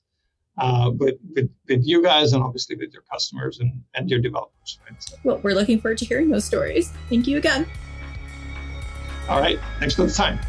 uh, 0.58 0.92
with, 0.96 1.16
with, 1.36 1.50
with 1.68 1.86
you 1.86 2.02
guys 2.02 2.34
and 2.34 2.44
obviously 2.44 2.76
with 2.76 2.94
your 2.94 3.04
customers 3.12 3.60
and, 3.60 3.84
and 3.96 4.10
your 4.10 4.20
developers. 4.20 4.80
Right? 4.90 5.02
So. 5.02 5.18
Well, 5.24 5.40
we're 5.44 5.56
looking 5.56 5.80
forward 5.80 5.98
to 6.00 6.06
hearing 6.06 6.30
those 6.30 6.46
stories. 6.46 6.92
Thank 7.10 7.28
you 7.28 7.38
again. 7.38 7.68
All 9.30 9.40
right. 9.40 9.60
Thanks 9.80 9.96
for 9.96 10.04
the 10.04 10.14
time. 10.14 10.40